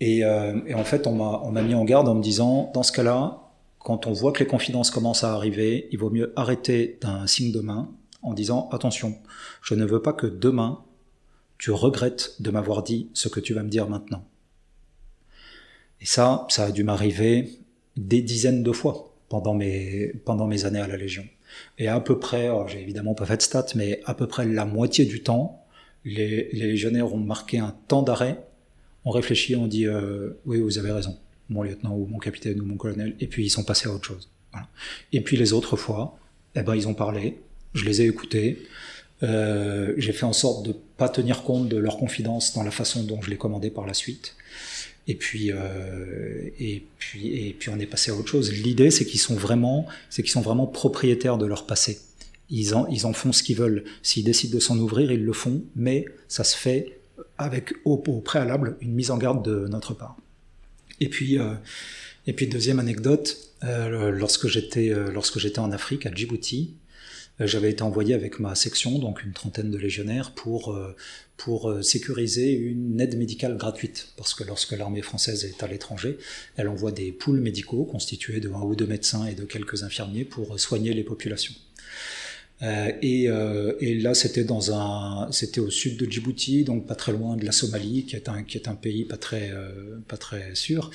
[0.01, 2.93] Et, euh, et en fait, on m'a mis en garde en me disant, dans ce
[2.93, 7.27] cas-là, quand on voit que les confidences commencent à arriver, il vaut mieux arrêter d'un
[7.27, 7.91] signe de main
[8.23, 9.17] en disant, attention,
[9.63, 10.83] je ne veux pas que demain,
[11.59, 14.25] tu regrettes de m'avoir dit ce que tu vas me dire maintenant.
[16.01, 17.59] Et ça, ça a dû m'arriver
[17.97, 21.25] des dizaines de fois pendant mes, pendant mes années à la Légion.
[21.79, 24.65] Et à peu près, j'ai évidemment pas fait de stats, mais à peu près la
[24.65, 25.65] moitié du temps,
[26.05, 28.48] les, les légionnaires ont marqué un temps d'arrêt
[29.05, 31.17] on réfléchit, on dit euh, oui, vous avez raison,
[31.49, 34.05] mon lieutenant ou mon capitaine ou mon colonel, et puis ils sont passés à autre
[34.05, 34.29] chose.
[35.13, 36.19] Et puis les autres fois,
[36.55, 37.39] eh ben, ils ont parlé,
[37.75, 38.67] je les ai écoutés,
[39.23, 43.03] euh, j'ai fait en sorte de pas tenir compte de leurs confidences dans la façon
[43.05, 44.37] dont je les commandais par la suite.
[45.07, 48.53] Et puis, euh, et puis, et puis on est passé à autre chose.
[48.53, 51.99] L'idée, c'est qu'ils sont vraiment, c'est qu'ils sont vraiment propriétaires de leur passé.
[52.51, 53.85] Ils en, ils en font ce qu'ils veulent.
[54.03, 56.98] S'ils décident de s'en ouvrir, ils le font, mais ça se fait
[57.39, 60.17] avec au, préalable une mise en garde de notre part.
[61.01, 61.55] Et puis, euh,
[62.27, 66.75] et puis deuxième anecdote, euh, lorsque j'étais euh, lorsque j'étais en Afrique à Djibouti,
[67.41, 70.77] j'avais été envoyé avec ma section, donc une trentaine de légionnaires, pour
[71.37, 76.19] pour sécuriser une aide médicale gratuite, parce que lorsque l'armée française est à l'étranger,
[76.57, 80.25] elle envoie des poules médicaux constitués de un ou deux médecins et de quelques infirmiers
[80.25, 81.55] pour soigner les populations.
[82.63, 86.97] Euh, et, euh, et, là, c'était dans un, c'était au sud de Djibouti, donc pas
[86.97, 89.99] très loin de la Somalie, qui est un, qui est un pays pas très, euh,
[90.09, 90.91] pas très sûr.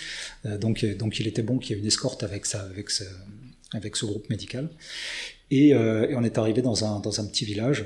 [0.46, 3.06] Euh, donc, donc, il était bon qu'il y ait une escorte avec ça, avec ce,
[3.74, 4.70] avec ce groupe médical.
[5.52, 7.86] Et, et on est arrivé dans un, dans un petit village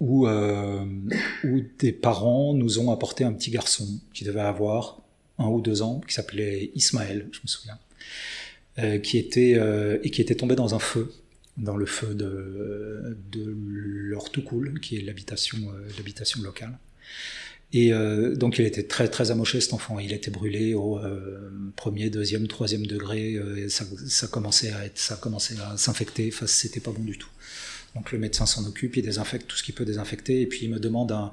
[0.00, 5.00] où, où des parents nous ont apporté un petit garçon qui devait avoir
[5.38, 7.78] un ou deux ans, qui s'appelait Ismaël, je me souviens,
[9.00, 9.58] qui était
[10.02, 11.10] et qui était tombé dans un feu
[11.56, 16.78] dans le feu de, de l'Ortoukoul, qui est l'habitation euh, l'habitation locale.
[17.74, 19.98] Et euh, donc il était très très amoché cet enfant.
[19.98, 23.34] Il était brûlé au euh, premier, deuxième, troisième degré.
[23.34, 26.30] Euh, ça, ça, commençait à être, ça commençait à s'infecter.
[26.32, 27.28] Enfin, c'était pas bon du tout.
[27.96, 30.70] Donc le médecin s'en occupe, il désinfecte tout ce qu'il peut désinfecter, et puis il
[30.70, 31.32] me demande un,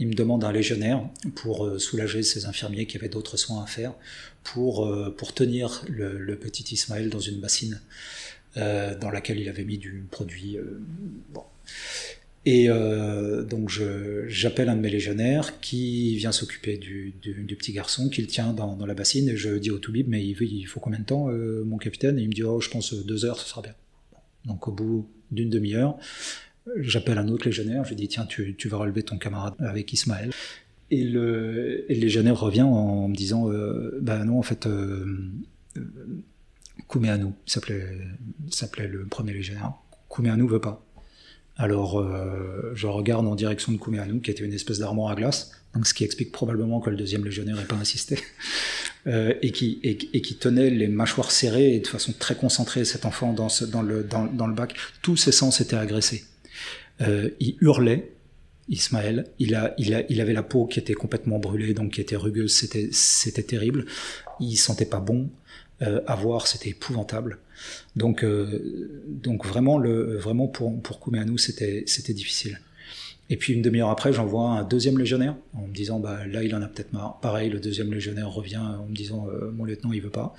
[0.00, 3.66] il me demande un légionnaire pour euh, soulager ses infirmiers qui avaient d'autres soins à
[3.66, 3.92] faire,
[4.42, 7.80] pour pour tenir le petit Ismaël dans une bassine.
[8.56, 10.56] Euh, dans laquelle il avait mis du produit.
[10.56, 10.80] Euh.
[12.46, 13.70] Et euh, donc
[14.28, 17.12] j'appelle un de mes légionnaires qui vient s'occuper du,
[17.58, 20.64] petit garçon, qui le tient dans, la bassine, et je dis au Toubib, mais il,
[20.66, 22.18] faut combien de temps, mon capitaine?
[22.18, 23.74] Et il me dit, oh, je pense deux heures, ce sera bien.
[24.46, 25.98] Donc au bout d'une demi-heure,
[26.76, 30.30] j'appelle un autre légionnaire, je lui dis, tiens, tu, vas relever ton camarade avec Ismaël.
[30.92, 33.50] Et le, légionnaire revient en, me disant,
[34.00, 34.66] bah non, en fait,
[36.88, 39.72] Kouméanou s'appelait le premier légionnaire.
[40.08, 40.86] Kouméanou veut pas.
[41.58, 45.52] Alors, euh, je regarde en direction de Kouméanou, qui était une espèce d'armoire à glace,
[45.74, 48.18] donc ce qui explique probablement que le deuxième légionnaire n'ait pas insisté,
[49.06, 53.06] euh, et, qui, et, qui tenait les mâchoires serrées et de façon très concentrée cet
[53.06, 54.74] enfant dans, dans, le, dans, le bac.
[55.00, 56.24] Tous ses sens étaient agressés.
[57.00, 58.12] Euh, il hurlait,
[58.68, 59.26] Ismaël.
[59.38, 62.16] Il, a, il, a, il avait la peau qui était complètement brûlée, donc qui était
[62.16, 62.54] rugueuse.
[62.54, 63.86] C'était, c'était terrible.
[64.40, 65.30] Il sentait pas bon.
[65.82, 67.38] Euh, à voir, c'était épouvantable.
[67.96, 72.60] Donc, euh, donc vraiment, le, vraiment pour, pour nous c'était, c'était difficile.
[73.28, 76.54] Et puis une demi-heure après, j'envoie un deuxième légionnaire en me disant bah là il
[76.54, 77.18] en a peut-être marre.
[77.20, 80.34] Pareil, le deuxième légionnaire revient en me disant euh, mon lieutenant il veut pas.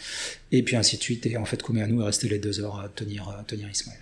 [0.51, 1.25] Et puis ainsi de suite.
[1.27, 3.99] Et en fait, Kouméanou est resté les deux heures à tenir, à tenir Ismaël.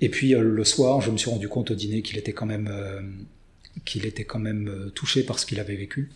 [0.00, 2.70] Et puis le soir, je me suis rendu compte au dîner qu'il était quand même
[3.84, 6.10] qu'il était quand même touché par ce qu'il avait vécu.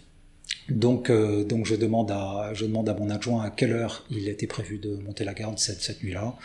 [0.69, 4.29] Donc, euh, donc je, demande à, je demande à mon adjoint à quelle heure il
[4.29, 6.37] était prévu de monter la garde cette, cette nuit-là.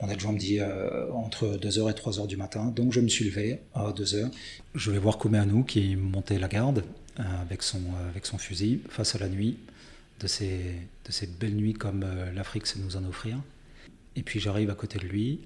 [0.00, 2.66] Mon adjoint me dit euh, entre 2h et 3h du matin.
[2.66, 4.30] Donc je me suis levé à 2h.
[4.74, 6.84] Je vais voir Kouméanou qui montait la garde
[7.18, 9.58] euh, avec, son, avec son fusil face à la nuit
[10.20, 10.58] de ces,
[11.06, 12.04] de belles nuits comme
[12.34, 13.40] l'Afrique sait nous en offrir.
[14.16, 15.40] Et puis j'arrive à côté de lui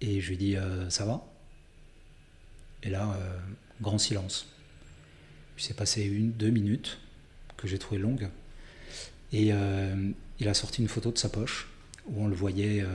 [0.00, 0.56] et je lui dis
[0.88, 1.24] Ça va?
[2.82, 3.16] Et là,
[3.80, 4.48] grand silence.
[5.54, 6.98] Puis c'est passé une, deux minutes
[7.62, 8.28] que j'ai trouvé longue.
[9.32, 10.10] Et euh,
[10.40, 11.68] il a sorti une photo de sa poche
[12.06, 12.86] où on le voyait euh,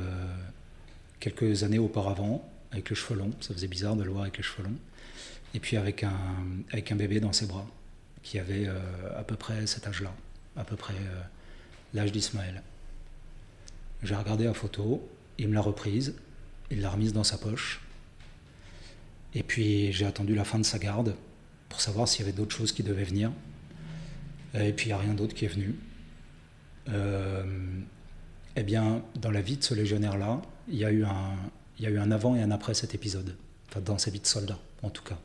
[1.21, 3.31] quelques années auparavant avec les cheveux longs.
[3.39, 4.77] Ça faisait bizarre de le voir avec les cheveux longs.
[5.53, 6.19] Et puis avec un,
[6.71, 7.65] avec un bébé dans ses bras
[8.21, 8.77] qui avait euh,
[9.17, 10.13] à peu près cet âge-là,
[10.57, 10.95] à peu près
[11.93, 12.61] l'âge d'Ismaël.
[14.03, 16.13] J'ai regardé la photo, il me l'a reprise,
[16.69, 17.79] il l'a remise dans sa poche.
[19.33, 21.15] Et puis j'ai attendu la fin de sa garde
[21.69, 23.31] pour savoir s'il y avait d'autres choses qui devaient venir.
[24.53, 25.75] Et puis il n'y a rien d'autre qui est venu.
[26.89, 27.43] Euh,
[28.55, 31.35] eh bien, dans la vie de ce légionnaire-là, il y, a eu un,
[31.77, 33.35] il y a eu un avant et un après cet épisode.
[33.69, 35.17] Enfin, dans sa vie de soldat, en tout cas.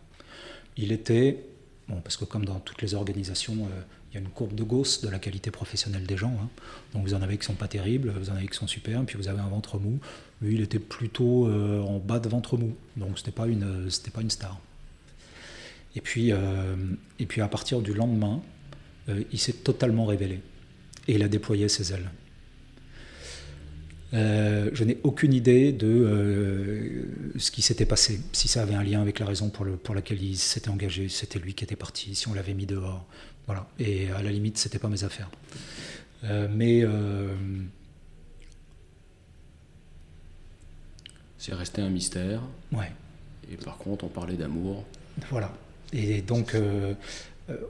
[0.77, 1.45] Il était,
[1.89, 4.63] bon, parce que comme dans toutes les organisations, euh, il y a une courbe de
[4.63, 6.37] Gauss de la qualité professionnelle des gens.
[6.43, 6.49] Hein.
[6.93, 9.17] Donc vous en avez qui sont pas terribles, vous en avez qui sont super, puis
[9.17, 9.99] vous avez un ventre mou.
[10.43, 12.77] Lui, il était plutôt euh, en bas de ventre mou.
[12.97, 14.61] Donc c'était pas une, pas une star.
[15.95, 18.41] Et puis, et puis à partir du lendemain,
[19.09, 20.41] euh, il s'est totalement révélé
[21.09, 22.11] et il a déployé ses ailes.
[24.15, 27.05] Euh, je n'ai aucune idée de euh,
[27.39, 29.95] ce qui s'était passé, si ça avait un lien avec la raison pour, le, pour
[29.95, 33.07] laquelle il s'était engagé, c'était lui qui était parti, si on l'avait mis dehors.
[33.47, 33.67] Voilà.
[33.79, 35.31] Et à la limite, c'était pas mes affaires.
[36.51, 36.85] mais.
[41.39, 42.41] C'est resté un mystère.
[42.71, 42.93] Ouais.
[43.51, 44.85] Et par contre, on parlait d'amour.
[45.29, 45.53] Voilà.
[45.93, 46.55] Et donc,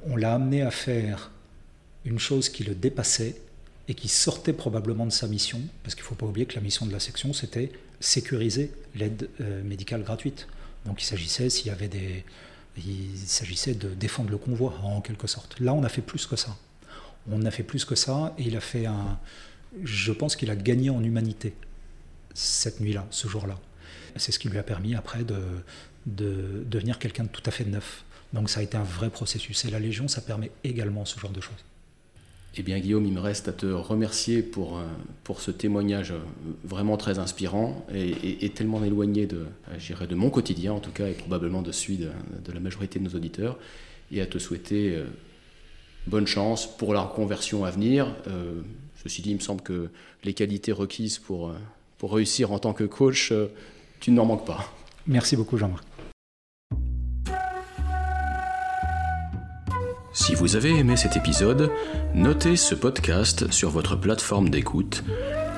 [0.06, 1.30] on l'a amené à faire
[2.04, 3.36] une chose qui le dépassait
[3.88, 6.60] et qui sortait probablement de sa mission, parce qu'il ne faut pas oublier que la
[6.60, 10.46] mission de la section, c'était sécuriser l'aide euh, médicale gratuite.
[10.86, 12.24] Donc il s'agissait, s'il y avait des,
[12.76, 15.58] il s'agissait de défendre le convoi en quelque sorte.
[15.60, 16.56] Là, on a fait plus que ça.
[17.30, 19.18] On a fait plus que ça, et il a fait un.
[19.84, 21.54] Je pense qu'il a gagné en humanité
[22.34, 23.58] cette nuit-là, ce jour-là.
[24.16, 25.40] C'est ce qui lui a permis après de,
[26.06, 28.04] de devenir quelqu'un de tout à fait neuf.
[28.32, 29.64] Donc ça a été un vrai processus.
[29.64, 31.64] Et la Légion, ça permet également ce genre de choses.
[32.54, 34.82] Eh bien Guillaume, il me reste à te remercier pour, euh,
[35.24, 36.18] pour ce témoignage euh,
[36.64, 41.12] vraiment très inspirant et, tellement éloigné de, euh, de mon quotidien en tout cas et
[41.12, 42.10] probablement de celui de,
[42.52, 43.58] la majorité de nos auditeurs
[44.10, 45.02] et à te souhaiter
[46.06, 48.14] bonne chance pour la reconversion à venir.
[49.02, 49.88] ceci dit, il me semble que
[50.22, 51.54] les qualités requises pour,
[51.96, 53.32] pour réussir en tant que coach,
[54.00, 54.70] tu n'en manques pas.
[55.06, 55.91] Merci beaucoup Jean-Marc.
[60.14, 61.70] Si vous avez aimé cet épisode,
[62.14, 65.02] notez ce podcast sur votre plateforme d'écoute,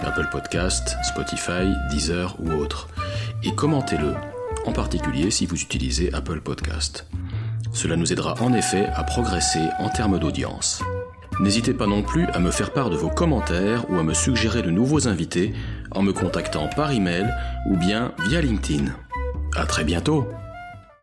[0.03, 2.89] Apple Podcast, Spotify, Deezer ou autre,
[3.43, 4.15] et commentez-le,
[4.65, 7.07] en particulier si vous utilisez Apple Podcast.
[7.73, 10.83] Cela nous aidera en effet à progresser en termes d'audience.
[11.41, 14.63] N'hésitez pas non plus à me faire part de vos commentaires ou à me suggérer
[14.63, 15.53] de nouveaux invités
[15.91, 17.29] en me contactant par email
[17.69, 18.93] ou bien via LinkedIn.
[19.57, 20.29] À très bientôt!